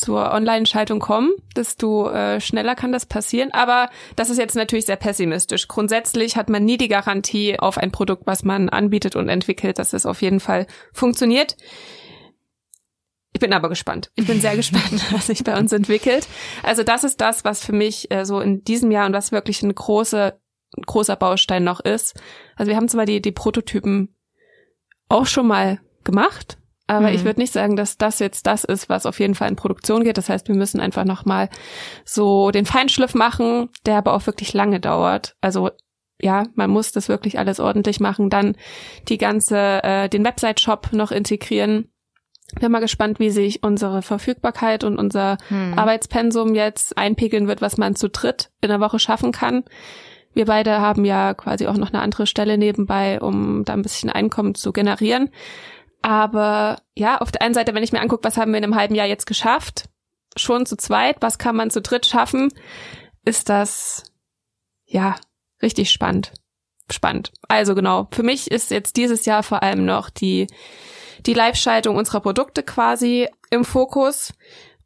zur 0.00 0.32
Online-Schaltung 0.32 0.98
kommen, 0.98 1.30
desto 1.54 2.10
äh, 2.10 2.40
schneller 2.40 2.74
kann 2.74 2.92
das 2.92 3.06
passieren. 3.06 3.52
Aber 3.52 3.90
das 4.16 4.30
ist 4.30 4.38
jetzt 4.38 4.56
natürlich 4.56 4.86
sehr 4.86 4.96
pessimistisch. 4.96 5.68
Grundsätzlich 5.68 6.36
hat 6.36 6.48
man 6.48 6.64
nie 6.64 6.78
die 6.78 6.88
Garantie 6.88 7.58
auf 7.58 7.78
ein 7.78 7.92
Produkt, 7.92 8.26
was 8.26 8.42
man 8.42 8.68
anbietet 8.68 9.16
und 9.16 9.28
entwickelt, 9.28 9.78
dass 9.78 9.92
es 9.92 10.06
auf 10.06 10.22
jeden 10.22 10.40
Fall 10.40 10.66
funktioniert. 10.92 11.56
Ich 13.32 13.40
bin 13.40 13.52
aber 13.52 13.68
gespannt. 13.68 14.10
Ich 14.16 14.26
bin 14.26 14.40
sehr 14.40 14.56
gespannt, 14.56 15.12
was 15.12 15.28
sich 15.28 15.44
bei 15.44 15.56
uns 15.56 15.72
entwickelt. 15.72 16.26
Also 16.62 16.82
das 16.82 17.04
ist 17.04 17.20
das, 17.20 17.44
was 17.44 17.64
für 17.64 17.72
mich 17.72 18.10
äh, 18.10 18.24
so 18.24 18.40
in 18.40 18.64
diesem 18.64 18.90
Jahr 18.90 19.06
und 19.06 19.12
was 19.12 19.32
wirklich 19.32 19.62
ein 19.62 19.74
große 19.74 20.40
ein 20.76 20.82
großer 20.82 21.16
Baustein 21.16 21.64
noch 21.64 21.80
ist. 21.80 22.14
Also 22.56 22.70
wir 22.70 22.76
haben 22.76 22.88
zwar 22.88 23.06
die, 23.06 23.20
die 23.20 23.32
Prototypen 23.32 24.14
auch 25.08 25.26
schon 25.26 25.46
mal 25.46 25.80
gemacht, 26.04 26.58
aber 26.90 27.08
mhm. 27.08 27.14
ich 27.14 27.24
würde 27.24 27.38
nicht 27.38 27.52
sagen, 27.52 27.76
dass 27.76 27.98
das 27.98 28.18
jetzt 28.18 28.48
das 28.48 28.64
ist, 28.64 28.88
was 28.88 29.06
auf 29.06 29.20
jeden 29.20 29.36
Fall 29.36 29.48
in 29.48 29.54
Produktion 29.54 30.02
geht. 30.02 30.18
Das 30.18 30.28
heißt, 30.28 30.48
wir 30.48 30.56
müssen 30.56 30.80
einfach 30.80 31.04
noch 31.04 31.24
mal 31.24 31.48
so 32.04 32.50
den 32.50 32.66
Feinschliff 32.66 33.14
machen, 33.14 33.68
der 33.86 33.96
aber 33.96 34.12
auch 34.12 34.26
wirklich 34.26 34.52
lange 34.54 34.80
dauert. 34.80 35.36
Also 35.40 35.70
ja, 36.20 36.46
man 36.56 36.68
muss 36.68 36.90
das 36.90 37.08
wirklich 37.08 37.38
alles 37.38 37.60
ordentlich 37.60 38.00
machen. 38.00 38.28
Dann 38.28 38.56
die 39.08 39.18
ganze, 39.18 39.84
äh, 39.84 40.08
den 40.08 40.24
Website-Shop 40.24 40.88
noch 40.90 41.12
integrieren. 41.12 41.92
Bin 42.58 42.72
mal 42.72 42.80
gespannt, 42.80 43.20
wie 43.20 43.30
sich 43.30 43.62
unsere 43.62 44.02
Verfügbarkeit 44.02 44.82
und 44.82 44.98
unser 44.98 45.38
hm. 45.46 45.78
Arbeitspensum 45.78 46.56
jetzt 46.56 46.98
einpegeln 46.98 47.46
wird, 47.46 47.62
was 47.62 47.78
man 47.78 47.94
zu 47.94 48.08
dritt 48.08 48.50
in 48.62 48.68
der 48.68 48.80
Woche 48.80 48.98
schaffen 48.98 49.30
kann 49.30 49.62
Wir 50.34 50.46
beide 50.46 50.80
haben 50.80 51.04
ja 51.04 51.34
quasi 51.34 51.68
auch 51.68 51.76
noch 51.76 51.92
eine 51.92 52.02
andere 52.02 52.26
Stelle 52.26 52.58
nebenbei, 52.58 53.20
um 53.20 53.64
da 53.64 53.74
ein 53.74 53.82
bisschen 53.82 54.10
Einkommen 54.10 54.56
zu 54.56 54.72
generieren. 54.72 55.30
Aber 56.02 56.80
ja, 56.94 57.18
auf 57.18 57.30
der 57.30 57.42
einen 57.42 57.54
Seite, 57.54 57.74
wenn 57.74 57.82
ich 57.82 57.92
mir 57.92 58.00
angucke, 58.00 58.24
was 58.24 58.36
haben 58.36 58.52
wir 58.52 58.58
in 58.58 58.64
einem 58.64 58.76
halben 58.76 58.94
Jahr 58.94 59.06
jetzt 59.06 59.26
geschafft, 59.26 59.88
schon 60.36 60.66
zu 60.66 60.76
zweit, 60.76 61.16
was 61.20 61.38
kann 61.38 61.56
man 61.56 61.70
zu 61.70 61.82
dritt 61.82 62.06
schaffen, 62.06 62.52
ist 63.24 63.48
das 63.48 64.04
ja 64.86 65.16
richtig 65.62 65.90
spannend. 65.90 66.32
Spannend. 66.90 67.32
Also 67.48 67.74
genau, 67.74 68.08
für 68.12 68.22
mich 68.22 68.50
ist 68.50 68.70
jetzt 68.70 68.96
dieses 68.96 69.24
Jahr 69.24 69.42
vor 69.42 69.62
allem 69.62 69.84
noch 69.84 70.10
die 70.10 70.48
die 71.26 71.34
Live-Schaltung 71.34 71.96
unserer 71.96 72.20
Produkte 72.20 72.62
quasi 72.62 73.28
im 73.50 73.64
Fokus. 73.64 74.32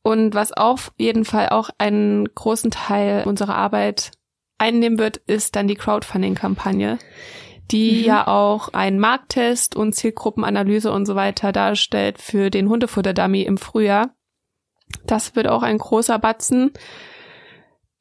Und 0.02 0.34
was 0.34 0.52
auf 0.52 0.92
jeden 0.98 1.24
Fall 1.24 1.48
auch 1.48 1.70
einen 1.78 2.26
großen 2.26 2.70
Teil 2.70 3.24
unserer 3.24 3.54
Arbeit 3.54 4.10
einnehmen 4.58 4.98
wird, 4.98 5.16
ist 5.16 5.56
dann 5.56 5.66
die 5.66 5.76
Crowdfunding-Kampagne, 5.76 6.98
die 7.70 8.00
mhm. 8.00 8.04
ja 8.04 8.26
auch 8.26 8.68
einen 8.72 8.98
Markttest 8.98 9.76
und 9.76 9.94
Zielgruppenanalyse 9.94 10.90
und 10.92 11.06
so 11.06 11.14
weiter 11.14 11.52
darstellt 11.52 12.18
für 12.18 12.50
den 12.50 12.68
Hundefutter-Dummy 12.68 13.42
im 13.42 13.58
Frühjahr. 13.58 14.14
Das 15.06 15.34
wird 15.34 15.48
auch 15.48 15.62
ein 15.62 15.78
großer 15.78 16.18
Batzen 16.18 16.72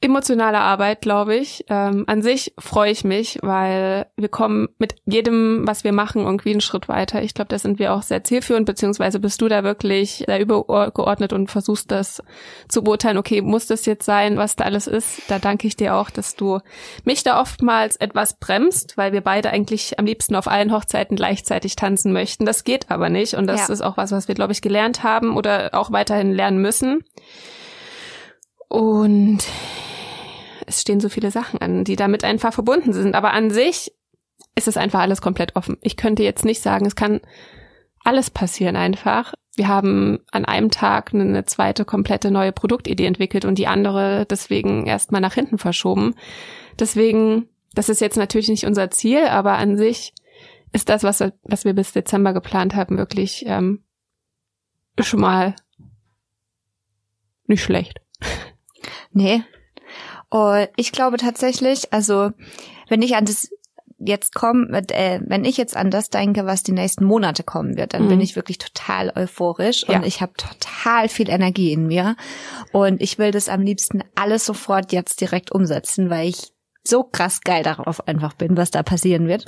emotionale 0.04 0.60
Arbeit, 0.60 1.02
glaube 1.02 1.36
ich. 1.36 1.64
Ähm, 1.70 2.04
an 2.08 2.22
sich 2.22 2.54
freue 2.60 2.92
ich 2.92 3.06
mich, 3.06 3.40
weil 3.42 4.06
wir 4.18 4.28
kommen 4.28 4.68
mit 4.78 4.96
jedem, 5.06 5.66
was 5.66 5.86
wir 5.86 5.94
machen, 5.94 6.24
irgendwie 6.24 6.52
einen 6.52 6.62
Schritt 6.62 6.90
weiter. 6.90 7.22
Ich 7.24 7.34
glaube, 7.34 7.48
da 7.48 7.58
sind 7.58 7.80
wir 7.80 7.94
auch 7.94 8.02
sehr 8.02 8.24
zielführend, 8.24 8.66
beziehungsweise 8.66 9.20
bist 9.20 9.42
du 9.42 9.48
da 9.48 9.64
wirklich 9.64 10.26
da 10.28 10.38
übergeordnet 10.38 11.32
und 11.32 11.50
versuchst 11.50 11.90
das 11.90 12.22
zu 12.68 12.84
beurteilen, 12.84 13.18
okay, 13.18 13.42
muss 13.42 13.68
das 13.68 13.86
jetzt 13.86 14.06
sein, 14.06 14.38
was 14.38 14.58
da 14.58 14.66
alles 14.66 14.88
ist? 14.88 15.22
Da 15.30 15.40
danke 15.40 15.68
ich 15.68 15.78
dir 15.78 15.96
auch, 15.96 16.10
dass 16.10 16.36
du 16.36 16.60
mich 17.06 17.24
da 17.24 17.40
oftmals 17.40 17.96
etwas 17.96 18.38
bremst, 18.40 18.98
weil 18.98 19.14
wir 19.14 19.22
beide 19.22 19.52
eigentlich 19.52 20.00
am 20.00 20.06
liebsten 20.06 20.36
auf 20.36 20.48
allen 20.48 20.74
Hochzeiten 20.74 21.16
gleichzeitig 21.16 21.78
tanzen 21.78 22.12
möchten. 22.12 22.46
Das 22.46 22.66
geht 22.66 22.92
aber 22.92 23.10
nicht 23.10 23.36
und 23.36 23.48
das 23.48 23.68
ja. 23.68 23.74
ist 23.74 23.82
auch 23.82 23.96
was, 23.96 24.12
was 24.12 24.28
wir, 24.28 24.36
glaube 24.36 24.52
ich, 24.52 24.62
gelernt 24.62 25.04
haben 25.04 25.38
oder 25.38 25.70
auch 25.72 25.94
weiterhin 25.94 26.34
lernen 26.34 26.58
müssen. 26.58 27.06
Und 28.68 29.44
es 30.68 30.82
stehen 30.82 31.00
so 31.00 31.10
viele 31.10 31.32
Sachen 31.32 31.62
an, 31.62 31.84
die 31.84 31.96
damit 31.96 32.24
einfach 32.24 32.54
verbunden 32.54 32.94
sind. 32.94 33.16
Aber 33.16 33.34
an 33.34 33.52
sich 33.52 33.94
ist 34.56 34.68
es 34.68 34.78
einfach 34.78 35.02
alles 35.02 35.22
komplett 35.22 35.56
offen. 35.56 35.78
Ich 35.82 35.98
könnte 35.98 36.24
jetzt 36.24 36.46
nicht 36.46 36.62
sagen, 36.62 36.86
es 36.86 36.96
kann 36.96 37.22
alles 38.04 38.30
passieren 38.30 38.76
einfach. 38.76 39.34
Wir 39.56 39.68
haben 39.68 40.20
an 40.32 40.46
einem 40.46 40.72
Tag 40.72 41.14
eine 41.14 41.46
zweite 41.46 41.86
komplette 41.86 42.32
neue 42.32 42.52
Produktidee 42.52 43.06
entwickelt 43.06 43.46
und 43.46 43.58
die 43.58 43.68
andere 43.68 44.26
deswegen 44.30 44.86
erstmal 44.86 45.22
nach 45.22 45.34
hinten 45.34 45.58
verschoben. 45.58 46.16
Deswegen, 46.80 47.50
das 47.74 47.90
ist 47.90 48.02
jetzt 48.02 48.18
natürlich 48.18 48.50
nicht 48.50 48.66
unser 48.66 48.90
Ziel, 48.92 49.26
aber 49.26 49.58
an 49.58 49.78
sich 49.78 50.14
ist 50.72 50.90
das, 50.90 51.04
was, 51.04 51.24
was 51.44 51.66
wir 51.66 51.74
bis 51.74 51.94
Dezember 51.94 52.34
geplant 52.34 52.76
haben, 52.76 52.98
wirklich 52.98 53.46
ähm, 53.46 53.84
schon 55.00 55.22
mal 55.22 55.56
nicht 57.46 57.64
schlecht. 57.64 58.02
Nee, 59.12 59.44
und 60.34 60.68
ich 60.78 60.92
glaube 60.92 61.18
tatsächlich, 61.18 61.94
also 61.94 62.32
wenn 62.90 63.04
ich 63.04 63.16
an 63.16 63.26
das 63.26 63.52
jetzt 64.00 64.34
komme, 64.34 64.82
äh, 64.90 65.20
wenn 65.24 65.46
ich 65.46 65.58
jetzt 65.58 65.78
an 65.78 65.92
das 65.92 66.10
denke, 66.10 66.48
was 66.48 66.64
die 66.64 66.72
nächsten 66.72 67.06
Monate 67.06 67.44
kommen 67.44 67.78
wird, 67.78 67.94
dann 67.94 68.06
mhm. 68.06 68.10
bin 68.10 68.22
ich 68.22 68.36
wirklich 68.36 68.58
total 68.58 69.14
euphorisch 69.16 69.86
ja. 69.88 69.96
und 69.96 70.08
ich 70.08 70.22
habe 70.22 70.34
total 70.34 71.08
viel 71.08 71.30
Energie 71.30 71.72
in 71.72 71.86
mir 71.86 72.16
und 72.72 73.00
ich 73.00 73.20
will 73.20 73.30
das 73.30 73.48
am 73.48 73.62
liebsten 73.62 74.04
alles 74.16 74.44
sofort 74.44 74.92
jetzt 74.92 75.22
direkt 75.22 75.52
umsetzen, 75.52 76.10
weil 76.10 76.30
ich 76.30 76.52
so 76.84 77.04
krass 77.04 77.42
geil 77.42 77.62
darauf 77.62 78.08
einfach 78.08 78.34
bin, 78.34 78.58
was 78.58 78.72
da 78.72 78.82
passieren 78.82 79.28
wird 79.28 79.46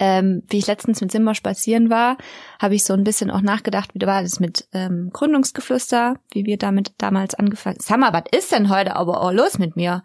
ähm, 0.00 0.42
wie 0.48 0.58
ich 0.58 0.66
letztens 0.66 1.00
mit 1.00 1.12
Simba 1.12 1.34
spazieren 1.34 1.90
war, 1.90 2.16
habe 2.58 2.74
ich 2.74 2.84
so 2.84 2.94
ein 2.94 3.04
bisschen 3.04 3.30
auch 3.30 3.42
nachgedacht, 3.42 3.90
wie 3.94 4.04
war 4.06 4.22
das 4.22 4.40
mit 4.40 4.66
ähm, 4.72 5.10
Gründungsgeflüster, 5.12 6.16
wie 6.32 6.46
wir 6.46 6.56
damit 6.56 6.94
damals 6.98 7.34
angefangen 7.34 7.78
mal, 8.00 8.12
was 8.12 8.24
ist 8.36 8.50
denn 8.50 8.70
heute 8.70 8.96
aber 8.96 9.22
auch 9.22 9.32
los 9.32 9.58
mit 9.58 9.76
mir? 9.76 10.02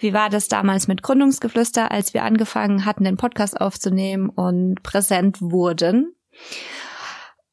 Wie 0.00 0.12
war 0.12 0.30
das 0.30 0.48
damals 0.48 0.88
mit 0.88 1.02
Gründungsgeflüster, 1.02 1.90
als 1.90 2.12
wir 2.12 2.24
angefangen 2.24 2.84
hatten, 2.84 3.04
den 3.04 3.16
Podcast 3.16 3.60
aufzunehmen 3.60 4.30
und 4.30 4.82
präsent 4.82 5.40
wurden? 5.40 6.14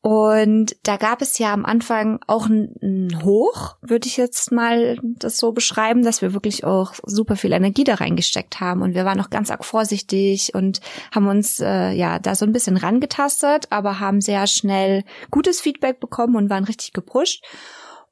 Und 0.06 0.76
da 0.84 0.98
gab 0.98 1.24
es 1.24 1.40
ja 1.40 1.52
am 1.52 1.66
Anfang 1.66 2.20
auch 2.28 2.46
ein, 2.46 3.10
Hoch, 3.24 3.78
würde 3.82 4.08
ich 4.08 4.18
jetzt 4.18 4.52
mal 4.52 5.00
das 5.02 5.40
so 5.40 5.52
beschreiben, 5.52 6.04
dass 6.04 6.22
wir 6.22 6.32
wirklich 6.32 6.64
auch 6.64 6.94
super 7.08 7.36
viel 7.36 7.54
Energie 7.54 7.84
da 7.84 7.96
reingesteckt 7.96 8.60
haben. 8.60 8.84
Und 8.84 8.94
wir 8.94 9.04
waren 9.04 9.18
noch 9.18 9.32
ganz 9.32 9.50
arg 9.50 9.66
vorsichtig 9.66 10.54
und 10.54 10.80
haben 11.12 11.28
uns 11.28 11.60
äh, 11.60 11.90
ja 11.90 12.20
da 12.20 12.36
so 12.36 12.46
ein 12.46 12.52
bisschen 12.52 12.78
rangetastet, 12.78 13.72
aber 13.72 14.00
haben 14.00 14.22
sehr 14.22 14.46
schnell 14.46 15.04
gutes 15.32 15.60
Feedback 15.60 16.00
bekommen 16.00 16.36
und 16.36 16.52
waren 16.52 16.66
richtig 16.66 16.94
gepusht. 16.94 17.44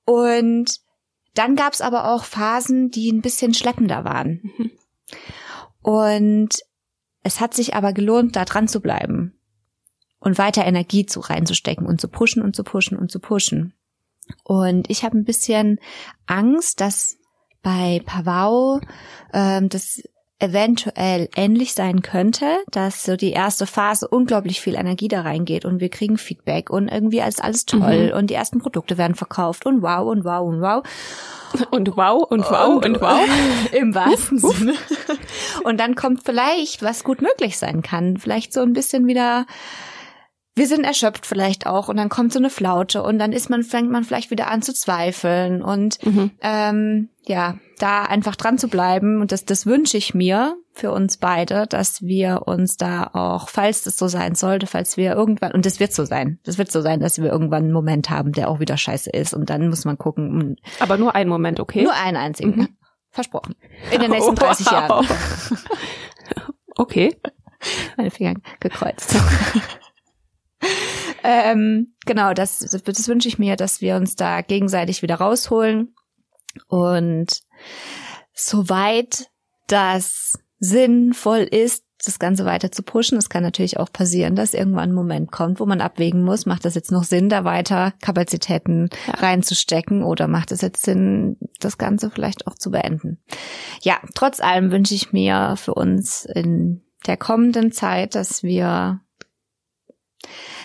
Und 0.04 0.80
dann 1.36 1.56
gab 1.56 1.74
es 1.74 1.82
aber 1.82 2.12
auch 2.12 2.24
Phasen, 2.24 2.90
die 2.90 3.12
ein 3.12 3.22
bisschen 3.22 3.54
schleppender 3.54 4.04
waren. 4.04 4.42
Mhm. 4.58 4.72
Und 5.84 6.50
es 7.22 7.40
hat 7.40 7.54
sich 7.54 7.76
aber 7.76 7.94
gelohnt, 7.94 8.36
da 8.36 8.46
dran 8.46 8.68
zu 8.68 8.82
bleiben 8.82 9.33
und 10.24 10.38
weiter 10.38 10.66
Energie 10.66 11.06
zu 11.06 11.20
reinzustecken 11.20 11.86
und 11.86 12.00
zu 12.00 12.08
pushen 12.08 12.42
und 12.42 12.56
zu 12.56 12.64
pushen 12.64 12.98
und 12.98 13.12
zu 13.12 13.20
pushen. 13.20 13.74
Und 14.44 14.90
ich 14.90 15.04
habe 15.04 15.18
ein 15.18 15.26
bisschen 15.26 15.80
Angst, 16.28 16.80
dass 16.80 17.18
bei 17.62 18.02
Pavau 18.06 18.80
ähm, 19.34 19.68
das 19.68 20.02
eventuell 20.40 21.30
ähnlich 21.36 21.74
sein 21.74 22.02
könnte, 22.02 22.46
dass 22.72 23.04
so 23.04 23.16
die 23.16 23.32
erste 23.32 23.66
Phase 23.66 24.08
unglaublich 24.08 24.60
viel 24.62 24.76
Energie 24.76 25.08
da 25.08 25.22
reingeht 25.22 25.64
und 25.64 25.80
wir 25.80 25.90
kriegen 25.90 26.18
Feedback 26.18 26.70
und 26.70 26.90
irgendwie 26.90 27.20
ist 27.20 27.44
alles 27.44 27.66
toll 27.66 28.08
mhm. 28.08 28.18
und 28.18 28.30
die 28.30 28.34
ersten 28.34 28.60
Produkte 28.60 28.98
werden 28.98 29.16
verkauft 29.16 29.66
und 29.66 29.82
wow 29.82 30.06
und 30.10 30.26
wow 30.26 30.48
und 30.48 30.62
wow. 30.62 30.84
Und 31.70 31.96
wow 31.96 32.24
und 32.30 32.50
wow 32.50 32.76
und, 32.76 32.86
und 32.86 33.02
wow. 33.02 33.20
Im 33.74 33.94
wahrsten 33.94 34.40
Sinne. 34.40 34.74
Und 35.64 35.80
dann 35.80 35.96
kommt 35.96 36.24
vielleicht, 36.24 36.82
was 36.82 37.04
gut 37.04 37.22
möglich 37.22 37.58
sein 37.58 37.82
kann, 37.82 38.18
vielleicht 38.18 38.54
so 38.54 38.62
ein 38.62 38.74
bisschen 38.74 39.06
wieder 39.08 39.46
wir 40.56 40.68
sind 40.68 40.84
erschöpft 40.84 41.26
vielleicht 41.26 41.66
auch 41.66 41.90
und 41.90 41.98
dann 41.98 42.10
kommt 42.10 42.32
so 42.32 42.40
eine 42.40 42.52
Flaute 42.52 43.02
und 43.02 43.18
dann 43.18 43.32
ist 43.32 43.50
man, 43.50 43.64
fängt 43.64 43.90
man 43.90 44.04
vielleicht 44.04 44.30
wieder 44.30 44.52
an 44.52 44.62
zu 44.62 44.74
zweifeln 44.74 45.64
und 45.64 46.04
mhm. 46.06 46.32
ähm, 46.42 47.10
ja, 47.26 47.58
da 47.80 48.04
einfach 48.04 48.36
dran 48.36 48.60
zu 48.60 48.68
bleiben 48.68 49.20
und 49.20 49.32
das, 49.32 49.46
das 49.46 49.66
wünsche 49.66 49.98
ich 49.98 50.14
mir 50.14 50.56
für 50.72 50.92
uns 50.92 51.18
beide, 51.18 51.66
dass 51.68 52.04
wir 52.04 52.44
uns 52.46 52.78
da 52.78 53.10
auch, 53.14 53.50
falls 53.50 53.84
das 53.84 53.98
so 53.98 54.08
sein 54.08 54.36
sollte, 54.36 54.68
falls 54.68 54.96
wir 54.96 55.14
irgendwann, 55.14 55.54
und 55.54 55.66
das 55.66 55.80
wird 55.80 55.94
so 55.94 56.06
sein, 56.06 56.40
das 56.44 56.60
wird 56.60 56.72
so 56.72 56.82
sein, 56.82 57.00
dass 57.00 57.20
wir 57.20 57.32
irgendwann 57.32 57.64
einen 57.64 57.74
Moment 57.74 58.12
haben, 58.12 58.32
der 58.32 58.50
auch 58.50 58.60
wieder 58.60 58.78
scheiße 58.78 59.10
ist 59.10 59.34
und 59.34 59.50
dann 59.50 59.70
muss 59.70 59.86
man 59.86 59.98
gucken. 59.98 60.58
Aber 60.80 60.98
nur 60.98 61.16
einen 61.16 61.30
Moment, 61.30 61.60
okay? 61.60 61.84
Nur 61.84 61.96
einen 61.96 62.18
einzigen. 62.18 62.56
Mhm. 62.56 62.68
Versprochen. 63.10 63.56
In 63.92 64.02
den 64.02 64.12
nächsten 64.12 64.36
30 64.36 64.66
wow. 64.72 64.72
Jahren. 64.72 65.08
okay. 66.76 67.16
Meine 67.96 68.12
Finger 68.12 68.36
gekreuzt. 68.60 69.16
ähm, 71.24 71.94
genau, 72.06 72.34
das, 72.34 72.60
das 72.60 73.08
wünsche 73.08 73.28
ich 73.28 73.40
mir, 73.40 73.56
dass 73.56 73.82
wir 73.82 73.96
uns 73.96 74.16
da 74.16 74.42
gegenseitig 74.42 75.02
wieder 75.02 75.16
rausholen 75.16 75.96
und 76.68 77.42
soweit 78.34 79.28
das 79.68 80.40
sinnvoll 80.60 81.42
ist, 81.42 81.84
das 82.06 82.20
Ganze 82.20 82.46
weiter 82.46 82.72
zu 82.72 82.84
pushen. 82.84 83.18
Es 83.18 83.30
kann 83.30 83.44
natürlich 83.44 83.78
auch 83.78 83.92
passieren, 83.92 84.36
dass 84.36 84.54
irgendwann 84.54 84.90
ein 84.90 84.96
Moment 84.96 85.32
kommt, 85.32 85.60
wo 85.60 85.66
man 85.66 85.82
abwägen 85.82 86.24
muss, 86.24 86.46
macht 86.46 86.66
das 86.66 86.76
jetzt 86.76 86.92
noch 86.92 87.04
Sinn, 87.04 87.30
da 87.30 87.44
weiter 87.44 87.94
Kapazitäten 88.02 88.90
ja. 89.08 89.14
reinzustecken 89.16 90.04
oder 90.04 90.28
macht 90.28 90.52
es 90.52 90.62
jetzt 90.62 90.84
Sinn, 90.84 91.38
das 91.60 91.78
Ganze 91.78 92.10
vielleicht 92.10 92.48
auch 92.48 92.56
zu 92.56 92.72
beenden. 92.72 93.20
Ja, 93.82 94.00
trotz 94.16 94.40
allem 94.40 94.72
wünsche 94.72 94.96
ich 94.96 95.14
mir 95.14 95.56
für 95.58 95.74
uns 95.74 96.26
in 96.26 96.82
der 97.08 97.18
kommenden 97.18 97.72
Zeit, 97.72 98.16
dass 98.16 98.44
wir 98.44 99.02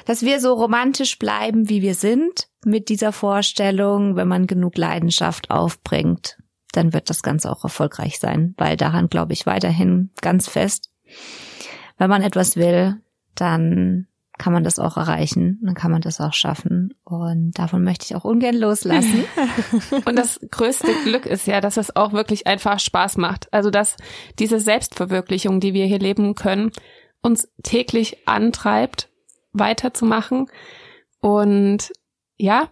dass 0.08 0.22
wir 0.22 0.40
so 0.40 0.54
romantisch 0.54 1.18
bleiben, 1.18 1.68
wie 1.68 1.82
wir 1.82 1.94
sind, 1.94 2.48
mit 2.64 2.88
dieser 2.88 3.12
Vorstellung, 3.12 4.16
wenn 4.16 4.26
man 4.26 4.46
genug 4.46 4.78
Leidenschaft 4.78 5.50
aufbringt, 5.50 6.38
dann 6.72 6.94
wird 6.94 7.10
das 7.10 7.22
Ganze 7.22 7.52
auch 7.52 7.62
erfolgreich 7.62 8.18
sein, 8.18 8.54
weil 8.56 8.78
daran 8.78 9.10
glaube 9.10 9.34
ich 9.34 9.44
weiterhin 9.44 10.08
ganz 10.22 10.48
fest. 10.48 10.90
Wenn 11.98 12.08
man 12.08 12.22
etwas 12.22 12.56
will, 12.56 13.02
dann 13.34 14.06
kann 14.38 14.54
man 14.54 14.64
das 14.64 14.78
auch 14.78 14.96
erreichen, 14.96 15.60
dann 15.62 15.74
kann 15.74 15.90
man 15.90 16.00
das 16.00 16.22
auch 16.22 16.32
schaffen 16.32 16.94
und 17.04 17.58
davon 17.58 17.84
möchte 17.84 18.06
ich 18.06 18.16
auch 18.16 18.24
ungern 18.24 18.56
loslassen. 18.56 19.24
und 20.06 20.16
das 20.16 20.40
größte 20.50 20.88
Glück 21.04 21.26
ist 21.26 21.46
ja, 21.46 21.60
dass 21.60 21.76
es 21.76 21.94
auch 21.96 22.14
wirklich 22.14 22.46
einfach 22.46 22.80
Spaß 22.80 23.18
macht. 23.18 23.52
Also 23.52 23.68
dass 23.68 23.94
diese 24.38 24.58
Selbstverwirklichung, 24.58 25.60
die 25.60 25.74
wir 25.74 25.84
hier 25.84 25.98
leben 25.98 26.34
können, 26.34 26.70
uns 27.20 27.52
täglich 27.62 28.26
antreibt 28.26 29.10
weiterzumachen. 29.52 30.50
Und 31.20 31.92
ja, 32.36 32.70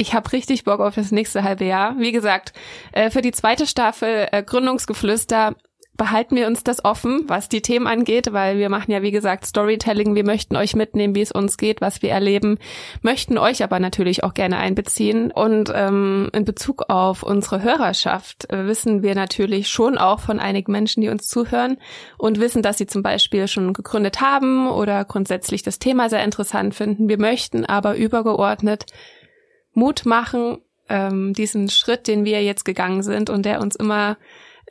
Ich 0.00 0.14
habe 0.14 0.32
richtig 0.32 0.62
Bock 0.64 0.80
auf 0.80 0.94
das 0.94 1.10
nächste 1.10 1.42
halbe 1.42 1.64
Jahr. 1.64 1.98
Wie 1.98 2.12
gesagt, 2.12 2.52
äh, 2.92 3.10
für 3.10 3.20
die 3.20 3.32
zweite 3.32 3.66
Staffel 3.66 4.28
äh, 4.30 4.44
Gründungsgeflüster 4.44 5.56
behalten 5.98 6.36
wir 6.36 6.46
uns 6.46 6.64
das 6.64 6.84
offen, 6.84 7.24
was 7.26 7.48
die 7.48 7.60
Themen 7.60 7.86
angeht, 7.86 8.32
weil 8.32 8.56
wir 8.56 8.70
machen 8.70 8.92
ja, 8.92 9.02
wie 9.02 9.10
gesagt, 9.10 9.44
Storytelling. 9.44 10.14
Wir 10.14 10.24
möchten 10.24 10.56
euch 10.56 10.74
mitnehmen, 10.74 11.14
wie 11.14 11.20
es 11.20 11.32
uns 11.32 11.58
geht, 11.58 11.80
was 11.80 12.00
wir 12.00 12.10
erleben, 12.10 12.58
möchten 13.02 13.36
euch 13.36 13.62
aber 13.62 13.80
natürlich 13.80 14.22
auch 14.22 14.32
gerne 14.32 14.58
einbeziehen. 14.58 15.32
Und 15.32 15.70
ähm, 15.74 16.30
in 16.32 16.44
Bezug 16.44 16.84
auf 16.88 17.24
unsere 17.24 17.62
Hörerschaft 17.62 18.50
äh, 18.50 18.66
wissen 18.66 19.02
wir 19.02 19.16
natürlich 19.16 19.68
schon 19.68 19.98
auch 19.98 20.20
von 20.20 20.38
einigen 20.38 20.70
Menschen, 20.70 21.00
die 21.00 21.08
uns 21.08 21.26
zuhören 21.26 21.78
und 22.16 22.40
wissen, 22.40 22.62
dass 22.62 22.78
sie 22.78 22.86
zum 22.86 23.02
Beispiel 23.02 23.48
schon 23.48 23.72
gegründet 23.72 24.20
haben 24.20 24.70
oder 24.70 25.04
grundsätzlich 25.04 25.64
das 25.64 25.80
Thema 25.80 26.08
sehr 26.08 26.22
interessant 26.24 26.76
finden. 26.76 27.08
Wir 27.08 27.18
möchten 27.18 27.66
aber 27.66 27.96
übergeordnet 27.96 28.86
Mut 29.74 30.06
machen, 30.06 30.58
ähm, 30.88 31.32
diesen 31.32 31.68
Schritt, 31.68 32.06
den 32.06 32.24
wir 32.24 32.42
jetzt 32.44 32.64
gegangen 32.64 33.02
sind 33.02 33.30
und 33.30 33.44
der 33.44 33.60
uns 33.60 33.74
immer 33.74 34.16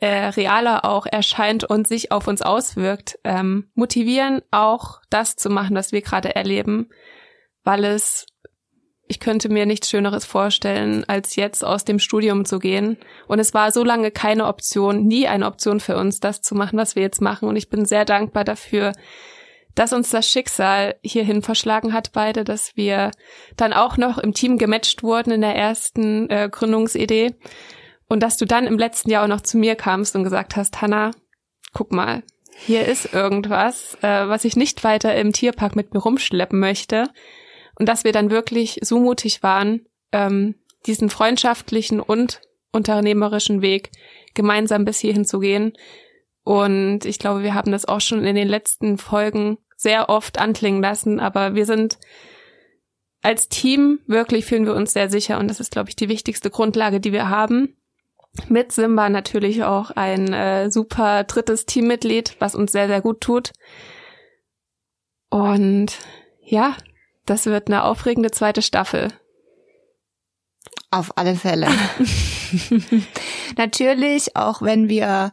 äh, 0.00 0.28
realer 0.28 0.84
auch 0.84 1.06
erscheint 1.06 1.64
und 1.64 1.88
sich 1.88 2.12
auf 2.12 2.28
uns 2.28 2.42
auswirkt, 2.42 3.18
ähm, 3.24 3.70
motivieren, 3.74 4.42
auch 4.50 5.00
das 5.10 5.36
zu 5.36 5.50
machen, 5.50 5.74
was 5.74 5.92
wir 5.92 6.02
gerade 6.02 6.36
erleben, 6.36 6.88
weil 7.64 7.84
es, 7.84 8.26
ich 9.08 9.18
könnte 9.18 9.48
mir 9.48 9.66
nichts 9.66 9.90
Schöneres 9.90 10.24
vorstellen, 10.24 11.04
als 11.08 11.34
jetzt 11.36 11.64
aus 11.64 11.84
dem 11.84 11.98
Studium 11.98 12.44
zu 12.44 12.58
gehen. 12.58 12.98
Und 13.26 13.38
es 13.40 13.54
war 13.54 13.72
so 13.72 13.82
lange 13.82 14.10
keine 14.10 14.46
Option, 14.46 15.06
nie 15.06 15.26
eine 15.26 15.46
Option 15.46 15.80
für 15.80 15.96
uns, 15.96 16.20
das 16.20 16.42
zu 16.42 16.54
machen, 16.54 16.78
was 16.78 16.94
wir 16.94 17.02
jetzt 17.02 17.20
machen. 17.20 17.48
Und 17.48 17.56
ich 17.56 17.68
bin 17.68 17.84
sehr 17.84 18.04
dankbar 18.04 18.44
dafür, 18.44 18.92
dass 19.74 19.92
uns 19.92 20.10
das 20.10 20.28
Schicksal 20.28 20.96
hierhin 21.02 21.42
verschlagen 21.42 21.92
hat, 21.92 22.12
beide, 22.12 22.44
dass 22.44 22.76
wir 22.76 23.10
dann 23.56 23.72
auch 23.72 23.96
noch 23.96 24.18
im 24.18 24.34
Team 24.34 24.58
gematcht 24.58 25.02
wurden 25.02 25.32
in 25.32 25.40
der 25.40 25.54
ersten 25.54 26.28
äh, 26.30 26.48
Gründungsidee 26.50 27.34
und 28.08 28.22
dass 28.22 28.36
du 28.36 28.46
dann 28.46 28.66
im 28.66 28.78
letzten 28.78 29.10
Jahr 29.10 29.24
auch 29.24 29.28
noch 29.28 29.42
zu 29.42 29.58
mir 29.58 29.76
kamst 29.76 30.16
und 30.16 30.24
gesagt 30.24 30.56
hast, 30.56 30.80
Hanna, 30.80 31.10
guck 31.72 31.92
mal, 31.92 32.22
hier 32.56 32.86
ist 32.86 33.12
irgendwas, 33.12 33.96
äh, 34.02 34.28
was 34.28 34.44
ich 34.44 34.56
nicht 34.56 34.82
weiter 34.82 35.14
im 35.14 35.32
Tierpark 35.32 35.76
mit 35.76 35.94
mir 35.94 36.00
rumschleppen 36.00 36.58
möchte. 36.58 37.08
Und 37.76 37.88
dass 37.88 38.02
wir 38.02 38.12
dann 38.12 38.30
wirklich 38.30 38.80
so 38.82 38.98
mutig 38.98 39.42
waren, 39.42 39.86
ähm, 40.10 40.56
diesen 40.86 41.10
freundschaftlichen 41.10 42.00
und 42.00 42.40
unternehmerischen 42.72 43.62
Weg 43.62 43.90
gemeinsam 44.34 44.84
bis 44.84 44.98
hierhin 44.98 45.24
zu 45.24 45.38
gehen. 45.38 45.74
Und 46.42 47.04
ich 47.04 47.18
glaube, 47.18 47.42
wir 47.42 47.54
haben 47.54 47.70
das 47.70 47.84
auch 47.84 48.00
schon 48.00 48.24
in 48.24 48.34
den 48.34 48.48
letzten 48.48 48.98
Folgen 48.98 49.58
sehr 49.76 50.08
oft 50.08 50.38
anklingen 50.38 50.82
lassen, 50.82 51.20
aber 51.20 51.54
wir 51.54 51.66
sind 51.66 51.98
als 53.22 53.48
Team 53.48 54.00
wirklich 54.06 54.44
fühlen 54.44 54.64
wir 54.64 54.74
uns 54.74 54.92
sehr 54.92 55.10
sicher 55.10 55.38
und 55.38 55.48
das 55.48 55.60
ist, 55.60 55.70
glaube 55.70 55.88
ich, 55.90 55.96
die 55.96 56.08
wichtigste 56.08 56.50
Grundlage, 56.50 57.00
die 57.00 57.12
wir 57.12 57.28
haben 57.28 57.77
mit 58.48 58.72
Simba 58.72 59.08
natürlich 59.08 59.64
auch 59.64 59.90
ein 59.90 60.32
äh, 60.32 60.70
super 60.70 61.24
drittes 61.24 61.66
Teammitglied, 61.66 62.36
was 62.38 62.54
uns 62.54 62.72
sehr, 62.72 62.86
sehr 62.86 63.00
gut 63.00 63.20
tut. 63.20 63.52
Und 65.30 65.98
ja, 66.42 66.76
das 67.26 67.46
wird 67.46 67.68
eine 67.68 67.84
aufregende 67.84 68.30
zweite 68.30 68.62
Staffel. 68.62 69.08
Auf 70.90 71.18
alle 71.18 71.34
Fälle. 71.34 71.68
Natürlich, 73.58 74.36
auch 74.36 74.62
wenn 74.62 74.88
wir 74.88 75.32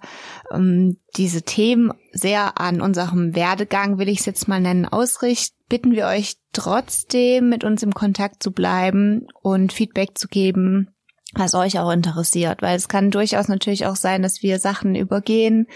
ähm, 0.51 0.97
diese 1.15 1.43
Themen 1.43 1.93
sehr 2.12 2.60
an 2.60 2.81
unserem 2.81 3.36
Werdegang, 3.36 3.97
will 3.97 4.10
ich 4.10 4.19
es 4.19 4.25
jetzt 4.25 4.49
mal 4.49 4.60
nennen, 4.60 4.86
ausrichten, 4.86 5.55
bitten 5.69 5.93
wir 5.93 6.08
euch 6.08 6.36
trotzdem 6.51 7.49
mit 7.49 7.63
uns 7.63 7.84
im 7.84 7.93
Kontakt 7.93 8.43
zu 8.43 8.51
bleiben 8.51 9.27
und 9.41 9.71
Feedback 9.71 10.17
zu 10.17 10.27
geben, 10.27 10.94
was 11.33 11.53
euch 11.55 11.79
auch 11.79 11.91
interessiert, 11.91 12.61
weil 12.61 12.75
es 12.77 12.88
kann 12.88 13.11
durchaus 13.11 13.47
natürlich 13.47 13.85
auch 13.88 13.95
sein, 13.95 14.21
dass 14.21 14.41
wir 14.41 14.59
Sachen 14.59 14.95
übergehen, 14.95 15.67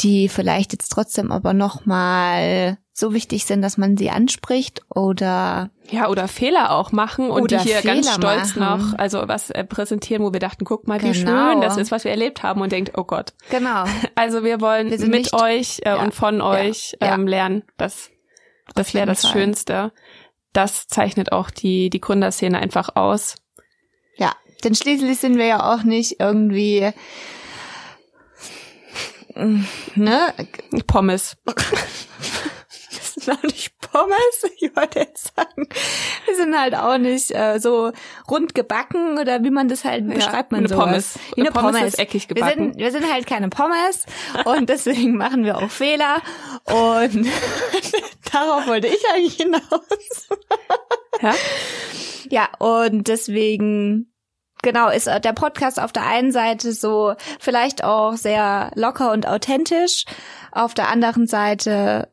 die 0.00 0.28
vielleicht 0.28 0.72
jetzt 0.72 0.88
trotzdem 0.90 1.32
aber 1.32 1.54
noch 1.54 1.86
mal 1.86 2.78
so 2.92 3.14
wichtig 3.14 3.46
sind, 3.46 3.62
dass 3.62 3.78
man 3.78 3.96
sie 3.96 4.10
anspricht 4.10 4.82
oder 4.94 5.70
ja 5.90 6.08
oder 6.08 6.28
Fehler 6.28 6.72
auch 6.72 6.92
machen 6.92 7.30
und 7.30 7.50
die 7.50 7.58
hier 7.58 7.76
Fehler 7.78 7.94
ganz 7.94 8.12
stolz 8.12 8.54
machen. 8.54 8.90
noch 8.90 8.98
also 8.98 9.26
was 9.26 9.48
äh, 9.50 9.64
präsentieren, 9.64 10.22
wo 10.22 10.32
wir 10.32 10.40
dachten, 10.40 10.64
guck 10.66 10.86
mal, 10.86 11.00
wie 11.02 11.10
Genau. 11.12 11.52
schön 11.52 11.60
das 11.62 11.78
ist, 11.78 11.90
was 11.90 12.04
wir 12.04 12.10
erlebt 12.10 12.42
haben 12.42 12.60
und 12.60 12.70
denkt, 12.70 12.92
oh 12.96 13.04
Gott. 13.04 13.32
genau. 13.50 13.84
Also 14.14 14.44
wir 14.44 14.60
wollen 14.60 14.90
Wir 14.90 14.98
mit 15.00 15.10
nicht- 15.10 15.34
euch 15.34 15.80
äh, 15.84 15.88
Ja. 15.88 16.02
und 16.02 16.14
von 16.14 16.38
Ja. 16.38 16.44
euch 16.46 16.96
Ja. 17.00 17.14
Ähm, 17.14 17.26
lernen. 17.26 17.62
Das 17.78 18.10
das 18.74 18.92
wäre 18.94 19.06
das 19.06 19.22
Fall. 19.22 19.32
Schönste. 19.32 19.92
Das 20.52 20.86
zeichnet 20.86 21.32
auch 21.32 21.50
die 21.50 21.88
die 21.88 22.00
Gründerszene 22.00 22.58
einfach 22.58 22.94
aus. 22.94 23.36
Denn 24.64 24.74
schließlich 24.74 25.18
sind 25.18 25.36
wir 25.38 25.46
ja 25.46 25.72
auch 25.72 25.82
nicht 25.82 26.20
irgendwie 26.20 26.92
ne, 29.94 30.34
Pommes. 30.86 31.36
das 31.44 33.14
sind 33.14 33.30
auch 33.38 33.42
nicht 33.42 33.72
Pommes, 33.80 34.50
ich 34.60 34.74
wollte 34.76 35.00
jetzt 35.00 35.32
sagen. 35.34 35.68
Wir 36.26 36.36
sind 36.36 36.58
halt 36.58 36.74
auch 36.74 36.98
nicht 36.98 37.30
äh, 37.32 37.58
so 37.58 37.92
rund 38.30 38.54
gebacken 38.54 39.18
oder 39.18 39.42
wie 39.42 39.50
man 39.50 39.68
das 39.68 39.84
halt 39.84 40.06
Ja, 40.08 40.14
beschreibt 40.14 40.52
man 40.52 40.60
eine 40.60 40.68
sowas. 40.68 40.84
Pommes. 40.84 41.18
Wie 41.34 41.40
eine 41.40 41.50
Eine 41.50 41.50
Pommes 41.60 41.76
Pommes. 41.76 41.94
ist 41.94 41.98
eckig 41.98 42.28
wir 42.28 42.34
gebacken. 42.36 42.72
sind, 42.72 42.78
wir 42.78 42.90
sind 42.90 43.12
halt 43.12 43.26
keine 43.26 43.48
Pommes 43.48 44.06
und 44.44 44.68
deswegen 44.68 45.16
machen 45.16 45.44
wir 45.44 45.58
auch 45.58 45.70
Fehler 45.70 46.22
und 46.64 47.26
darauf 48.32 48.66
wollte 48.66 48.86
ich 48.88 49.02
eigentlich 49.14 49.34
hinaus. 49.36 50.28
Ja? 51.20 51.34
Ja, 52.30 52.48
und 52.58 53.08
deswegen 53.08 54.11
Genau, 54.62 54.88
ist 54.88 55.08
äh, 55.08 55.20
der 55.20 55.32
Podcast 55.32 55.80
auf 55.80 55.92
der 55.92 56.06
einen 56.06 56.32
Seite 56.32 56.72
so 56.72 57.14
vielleicht 57.40 57.84
auch 57.84 58.14
sehr 58.14 58.70
locker 58.74 59.12
und 59.12 59.26
authentisch, 59.26 60.04
auf 60.52 60.74
der 60.74 60.88
anderen 60.88 61.26
Seite 61.26 62.08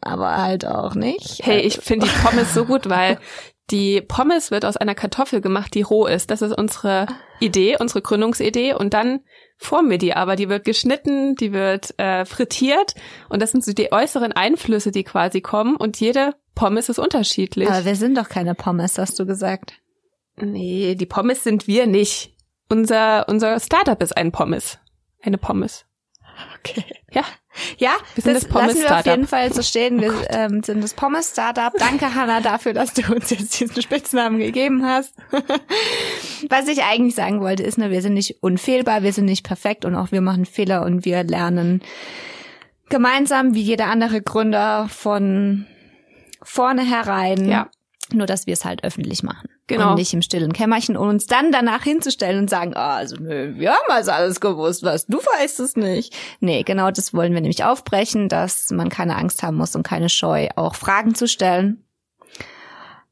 aber 0.00 0.38
halt 0.38 0.66
auch 0.66 0.94
nicht. 0.94 1.40
Hey, 1.42 1.60
ich 1.60 1.78
finde 1.78 2.06
die 2.06 2.12
Pommes 2.22 2.54
so 2.54 2.64
gut, 2.64 2.88
weil 2.88 3.18
die 3.70 4.00
Pommes 4.00 4.50
wird 4.50 4.64
aus 4.64 4.76
einer 4.76 4.94
Kartoffel 4.94 5.40
gemacht, 5.40 5.74
die 5.74 5.82
roh 5.82 6.06
ist. 6.06 6.30
Das 6.30 6.42
ist 6.42 6.56
unsere 6.56 7.06
Idee, 7.40 7.76
unsere 7.78 8.00
Gründungsidee. 8.00 8.74
Und 8.74 8.94
dann 8.94 9.20
formen 9.58 9.90
wir 9.90 9.98
die 9.98 10.14
aber. 10.14 10.36
Die 10.36 10.48
wird 10.48 10.64
geschnitten, 10.64 11.34
die 11.34 11.52
wird 11.52 11.98
äh, 11.98 12.24
frittiert. 12.24 12.94
Und 13.28 13.42
das 13.42 13.52
sind 13.52 13.64
so 13.64 13.72
die 13.72 13.92
äußeren 13.92 14.32
Einflüsse, 14.32 14.90
die 14.90 15.04
quasi 15.04 15.40
kommen. 15.40 15.76
Und 15.76 16.00
jede 16.00 16.34
Pommes 16.54 16.88
ist 16.88 16.98
unterschiedlich. 16.98 17.68
aber 17.68 17.84
wir 17.84 17.96
sind 17.96 18.16
doch 18.16 18.28
keine 18.28 18.54
Pommes, 18.54 18.98
hast 18.98 19.18
du 19.18 19.26
gesagt. 19.26 19.74
Nee, 20.42 20.94
die 20.94 21.06
Pommes 21.06 21.44
sind 21.44 21.66
wir 21.66 21.86
nicht. 21.86 22.34
Unser, 22.68 23.28
unser 23.28 23.58
Startup 23.60 24.00
ist 24.02 24.16
ein 24.16 24.32
Pommes. 24.32 24.78
Eine 25.22 25.38
Pommes. 25.38 25.86
Okay. 26.60 26.84
Ja. 27.12 27.24
Ja, 27.78 27.90
Wir 28.14 28.22
sind 28.22 28.34
das, 28.34 28.44
das 28.44 28.52
Pommes 28.52 28.74
lassen 28.74 28.88
wir 28.88 28.98
auf 28.98 29.06
jeden 29.06 29.26
Fall 29.26 29.52
so 29.52 29.62
stehen. 29.62 30.00
Wir 30.00 30.12
ähm, 30.30 30.62
sind 30.62 30.82
das 30.82 30.94
Pommes 30.94 31.30
Startup. 31.30 31.72
Danke, 31.76 32.14
Hanna, 32.14 32.40
dafür, 32.40 32.72
dass 32.72 32.94
du 32.94 33.12
uns 33.12 33.30
jetzt 33.30 33.58
diesen 33.58 33.82
Spitznamen 33.82 34.38
gegeben 34.38 34.84
hast. 34.86 35.14
Was 36.48 36.68
ich 36.68 36.84
eigentlich 36.84 37.14
sagen 37.14 37.40
wollte, 37.40 37.64
ist, 37.64 37.78
ne, 37.78 37.90
wir 37.90 38.02
sind 38.02 38.14
nicht 38.14 38.42
unfehlbar, 38.42 39.02
wir 39.02 39.12
sind 39.12 39.24
nicht 39.24 39.44
perfekt 39.44 39.84
und 39.84 39.96
auch 39.96 40.12
wir 40.12 40.20
machen 40.20 40.46
Fehler 40.46 40.82
und 40.82 41.04
wir 41.04 41.24
lernen 41.24 41.82
gemeinsam 42.88 43.54
wie 43.54 43.62
jeder 43.62 43.86
andere 43.86 44.22
Gründer 44.22 44.88
von 44.88 45.66
vorne 46.42 46.82
herein. 46.82 47.48
Ja. 47.48 47.70
Nur, 48.12 48.26
dass 48.26 48.46
wir 48.46 48.54
es 48.54 48.64
halt 48.64 48.84
öffentlich 48.84 49.22
machen. 49.22 49.48
Genau. 49.66 49.90
Und 49.90 49.96
nicht 49.96 50.14
im 50.14 50.22
stillen 50.22 50.52
Kämmerchen 50.54 50.96
und 50.96 51.08
uns 51.08 51.26
dann 51.26 51.52
danach 51.52 51.82
hinzustellen 51.82 52.38
und 52.40 52.48
sagen, 52.50 52.74
ah, 52.74 52.96
also 52.96 53.16
nö, 53.16 53.54
wir 53.56 53.70
haben 53.72 53.90
also 53.90 54.12
alles 54.12 54.40
gewusst, 54.40 54.82
was 54.82 55.06
du 55.06 55.18
weißt 55.18 55.60
es 55.60 55.76
nicht. 55.76 56.16
Nee, 56.40 56.62
genau 56.62 56.90
das 56.90 57.12
wollen 57.12 57.34
wir 57.34 57.40
nämlich 57.42 57.64
aufbrechen, 57.64 58.28
dass 58.30 58.70
man 58.70 58.88
keine 58.88 59.16
Angst 59.16 59.42
haben 59.42 59.56
muss 59.58 59.76
und 59.76 59.82
keine 59.82 60.08
Scheu, 60.08 60.48
auch 60.56 60.74
Fragen 60.74 61.14
zu 61.14 61.28
stellen, 61.28 61.84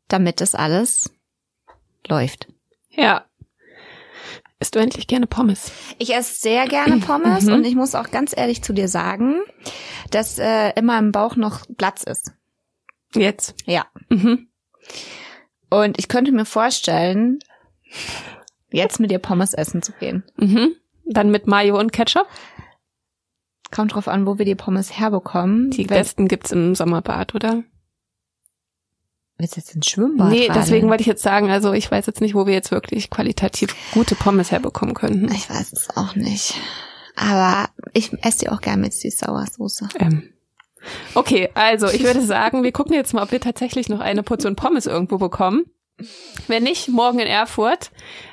damit 0.08 0.40
das 0.40 0.54
alles 0.54 1.10
läuft. 2.08 2.48
Ja. 2.90 3.26
Isst 4.58 4.74
du 4.74 4.78
endlich 4.78 5.06
gerne 5.06 5.26
Pommes? 5.26 5.70
Ich 5.98 6.14
esse 6.14 6.40
sehr 6.40 6.66
gerne 6.66 6.96
Pommes 7.06 7.44
Mhm. 7.44 7.52
und 7.52 7.64
ich 7.66 7.74
muss 7.74 7.94
auch 7.94 8.10
ganz 8.10 8.34
ehrlich 8.34 8.62
zu 8.62 8.72
dir 8.72 8.88
sagen, 8.88 9.42
dass 10.10 10.38
äh, 10.38 10.70
in 10.76 10.86
meinem 10.86 11.12
Bauch 11.12 11.36
noch 11.36 11.66
Platz 11.76 12.02
ist. 12.02 12.32
Jetzt. 13.14 13.54
Ja. 13.66 13.84
Mhm. 14.08 14.48
Und 15.70 15.98
ich 15.98 16.08
könnte 16.08 16.32
mir 16.32 16.44
vorstellen, 16.44 17.38
jetzt 18.70 19.00
mit 19.00 19.10
dir 19.10 19.18
Pommes 19.18 19.54
essen 19.54 19.82
zu 19.82 19.92
gehen. 19.92 20.24
Mhm. 20.36 20.76
Dann 21.04 21.30
mit 21.30 21.46
Mayo 21.46 21.78
und 21.78 21.92
Ketchup. 21.92 22.26
Kommt 23.70 23.94
drauf 23.94 24.08
an, 24.08 24.26
wo 24.26 24.38
wir 24.38 24.44
die 24.44 24.54
Pommes 24.54 24.98
herbekommen. 24.98 25.70
Die 25.70 25.88
Wenn- 25.88 25.98
besten 25.98 26.28
gibt's 26.28 26.52
im 26.52 26.74
Sommerbad, 26.74 27.34
oder? 27.34 27.64
Willst 29.38 29.56
du 29.56 29.60
jetzt 29.60 29.74
ins 29.74 29.86
Schwimmbad 29.90 30.30
nee, 30.30 30.48
deswegen 30.54 30.88
wollte 30.88 31.02
ich 31.02 31.06
jetzt 31.06 31.22
sagen, 31.22 31.50
also 31.50 31.74
ich 31.74 31.90
weiß 31.90 32.06
jetzt 32.06 32.22
nicht, 32.22 32.34
wo 32.34 32.46
wir 32.46 32.54
jetzt 32.54 32.70
wirklich 32.70 33.10
qualitativ 33.10 33.76
gute 33.92 34.14
Pommes 34.14 34.50
herbekommen 34.50 34.94
könnten. 34.94 35.30
Ich 35.30 35.50
weiß 35.50 35.74
es 35.74 35.94
auch 35.94 36.14
nicht. 36.14 36.54
Aber 37.16 37.68
ich 37.92 38.12
esse 38.24 38.38
die 38.38 38.48
auch 38.48 38.62
gerne 38.62 38.82
mit 38.82 38.94
Süß-Sauersoße. 38.94 39.88
Ähm. 39.98 40.30
Okay, 41.14 41.50
also 41.54 41.88
ich 41.88 42.02
würde 42.04 42.20
sagen, 42.22 42.62
wir 42.62 42.72
gucken 42.72 42.94
jetzt 42.94 43.14
mal, 43.14 43.22
ob 43.22 43.32
wir 43.32 43.40
tatsächlich 43.40 43.88
noch 43.88 44.00
eine 44.00 44.22
Portion 44.22 44.56
Pommes 44.56 44.86
irgendwo 44.86 45.18
bekommen. 45.18 45.64
Wenn 46.46 46.62
nicht, 46.64 46.88
morgen 46.88 47.18
in 47.20 47.26
Erfurt. 47.26 47.90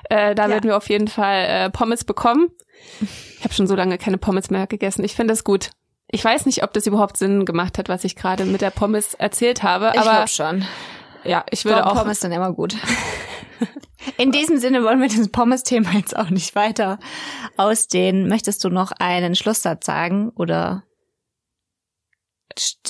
Äh, 0.10 0.36
da 0.36 0.44
Ja. 0.44 0.50
werden 0.50 0.66
wir 0.70 0.78
auf 0.78 0.90
jeden 0.90 1.08
Fall 1.08 1.46
äh, 1.48 1.70
Pommes 1.70 2.04
bekommen. 2.04 2.50
Ich 3.38 3.44
habe 3.44 3.54
schon 3.54 3.68
so 3.68 3.76
lange 3.76 3.98
keine 3.98 4.18
Pommes 4.18 4.50
mehr 4.50 4.68
gegessen. 4.68 5.04
Ich 5.06 5.16
finde 5.16 5.32
das 5.34 5.44
gut. 5.44 5.70
Ich 6.10 6.24
weiß 6.24 6.46
nicht, 6.46 6.64
ob 6.64 6.74
das 6.74 6.86
überhaupt 6.86 7.18
Sinn 7.18 7.46
gemacht 7.46 7.78
hat, 7.78 7.90
was 7.90 8.04
ich 8.04 8.16
gerade 8.16 8.46
mit 8.46 8.62
der 8.62 8.70
Pommes 8.70 9.14
erzählt 9.14 9.64
habe, 9.64 9.92
Ich 9.94 10.00
aber 10.02 10.12
glaube 10.12 10.28
schon. 10.28 10.66
ja, 11.24 11.44
ich 11.50 11.64
würde 11.66 11.86
auch 11.88 11.96
Pommes 11.96 12.20
sind 12.20 12.34
immer 12.34 12.52
gut. 12.52 12.76
In 14.18 14.32
diesem 14.34 14.58
Sinne 14.58 14.84
wollen 14.84 15.00
wir 15.02 15.08
das 15.08 15.30
Pommes-Thema 15.30 15.92
jetzt 15.94 16.16
auch 16.18 16.30
nicht 16.30 16.56
weiter 16.56 17.00
ausdehnen. 17.56 18.28
Möchtest 18.28 18.64
du 18.66 18.70
noch 18.70 18.92
einen 18.92 19.34
Schlusssatz 19.36 19.86
sagen 19.86 20.30
oder? 20.36 20.84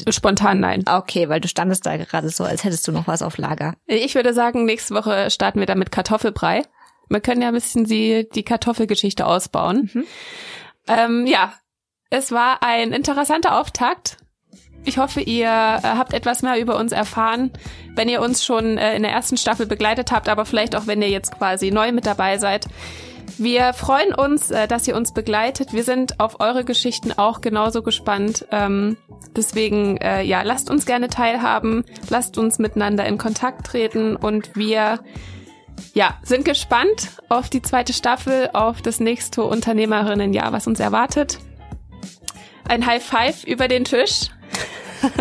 Spontan 0.10 0.60
nein. 0.60 0.84
Okay, 0.88 1.30
weil 1.30 1.42
du 1.42 1.48
standest 1.48 1.86
da 1.86 1.98
gerade 1.98 2.30
so, 2.30 2.44
als 2.44 2.64
hättest 2.64 2.88
du 2.88 2.92
noch 2.92 3.08
was 3.08 3.22
auf 3.22 3.38
Lager. 3.38 3.74
Ich 3.86 4.16
würde 4.16 4.34
sagen, 4.34 4.66
nächste 4.66 4.96
Woche 4.96 5.30
starten 5.30 5.60
wir 5.60 5.66
dann 5.66 5.80
mit 5.80 5.92
Kartoffelbrei. 5.92 6.64
Wir 7.10 7.22
können 7.22 7.42
ja 7.42 7.50
ein 7.50 7.54
bisschen 7.54 7.86
die, 7.86 8.28
die 8.34 8.44
Kartoffelgeschichte 8.44 9.26
ausbauen. 9.26 9.90
Mhm. 9.94 10.06
Ähm, 10.88 11.28
ja, 11.28 11.54
es 12.10 12.32
war 12.32 12.64
ein 12.64 12.92
interessanter 12.92 13.60
Auftakt. 13.60 14.18
Ich 14.86 14.98
hoffe, 14.98 15.22
ihr 15.22 15.48
äh, 15.48 15.82
habt 15.82 16.14
etwas 16.14 16.42
mehr 16.42 16.60
über 16.60 16.78
uns 16.78 16.92
erfahren, 16.92 17.52
wenn 17.96 18.10
ihr 18.10 18.22
uns 18.22 18.44
schon 18.44 18.78
äh, 18.78 18.96
in 18.96 19.04
der 19.04 19.12
ersten 19.12 19.38
Staffel 19.38 19.66
begleitet 19.66 20.12
habt, 20.12 20.28
aber 20.28 20.46
vielleicht 20.46 20.76
auch, 20.76 20.88
wenn 20.88 21.02
ihr 21.02 21.10
jetzt 21.10 21.38
quasi 21.38 21.72
neu 21.72 21.92
mit 21.92 22.06
dabei 22.06 22.38
seid. 22.38 22.68
Wir 23.38 23.74
freuen 23.74 24.14
uns, 24.14 24.52
äh, 24.52 24.68
dass 24.68 24.88
ihr 24.88 24.96
uns 24.96 25.14
begleitet. 25.14 25.74
Wir 25.74 25.84
sind 25.84 26.20
auf 26.20 26.40
eure 26.40 26.64
Geschichten 26.64 27.12
auch 27.12 27.42
genauso 27.42 27.82
gespannt. 27.82 28.46
Ähm, 28.52 28.98
deswegen, 29.36 29.98
äh, 29.98 30.22
ja, 30.24 30.44
lasst 30.44 30.70
uns 30.70 30.86
gerne 30.86 31.08
teilhaben, 31.08 31.84
lasst 32.10 32.38
uns 32.38 32.60
miteinander 32.60 33.06
in 33.06 33.18
Kontakt 33.18 33.66
treten 33.66 34.16
und 34.16 34.56
wir, 34.56 35.00
ja, 35.94 36.18
sind 36.24 36.46
gespannt 36.46 37.10
auf 37.30 37.50
die 37.50 37.62
zweite 37.62 37.94
Staffel, 37.94 38.50
auf 38.54 38.82
das 38.82 39.00
nächste 39.00 39.44
Unternehmerinnenjahr, 39.44 40.52
was 40.54 40.68
uns 40.68 40.80
erwartet. 40.80 41.40
Ein 42.68 42.86
High 42.86 43.04
Five 43.04 43.44
über 43.44 43.68
den 43.68 43.84
Tisch. 43.84 44.30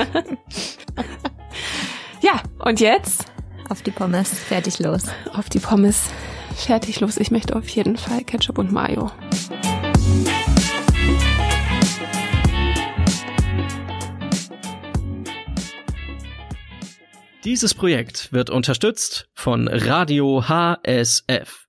ja, 2.20 2.40
und 2.58 2.78
jetzt 2.78 3.24
Auf 3.68 3.82
die 3.82 3.90
Pommes, 3.90 4.28
fertig 4.38 4.78
los. 4.78 5.02
auf 5.32 5.48
die 5.48 5.58
Pommes. 5.58 6.08
Fertig 6.57 7.00
los. 7.00 7.16
Ich 7.16 7.30
möchte 7.30 7.57
auf 7.57 7.68
jeden 7.68 7.96
Fall 7.96 8.24
Ketchup 8.24 8.59
und 8.59 8.72
Mayo. 8.72 9.11
Dieses 17.44 17.74
Projekt 17.74 18.32
wird 18.32 18.50
unterstützt 18.50 19.28
von 19.34 19.66
Radio 19.66 20.48
HSF. 20.48 21.61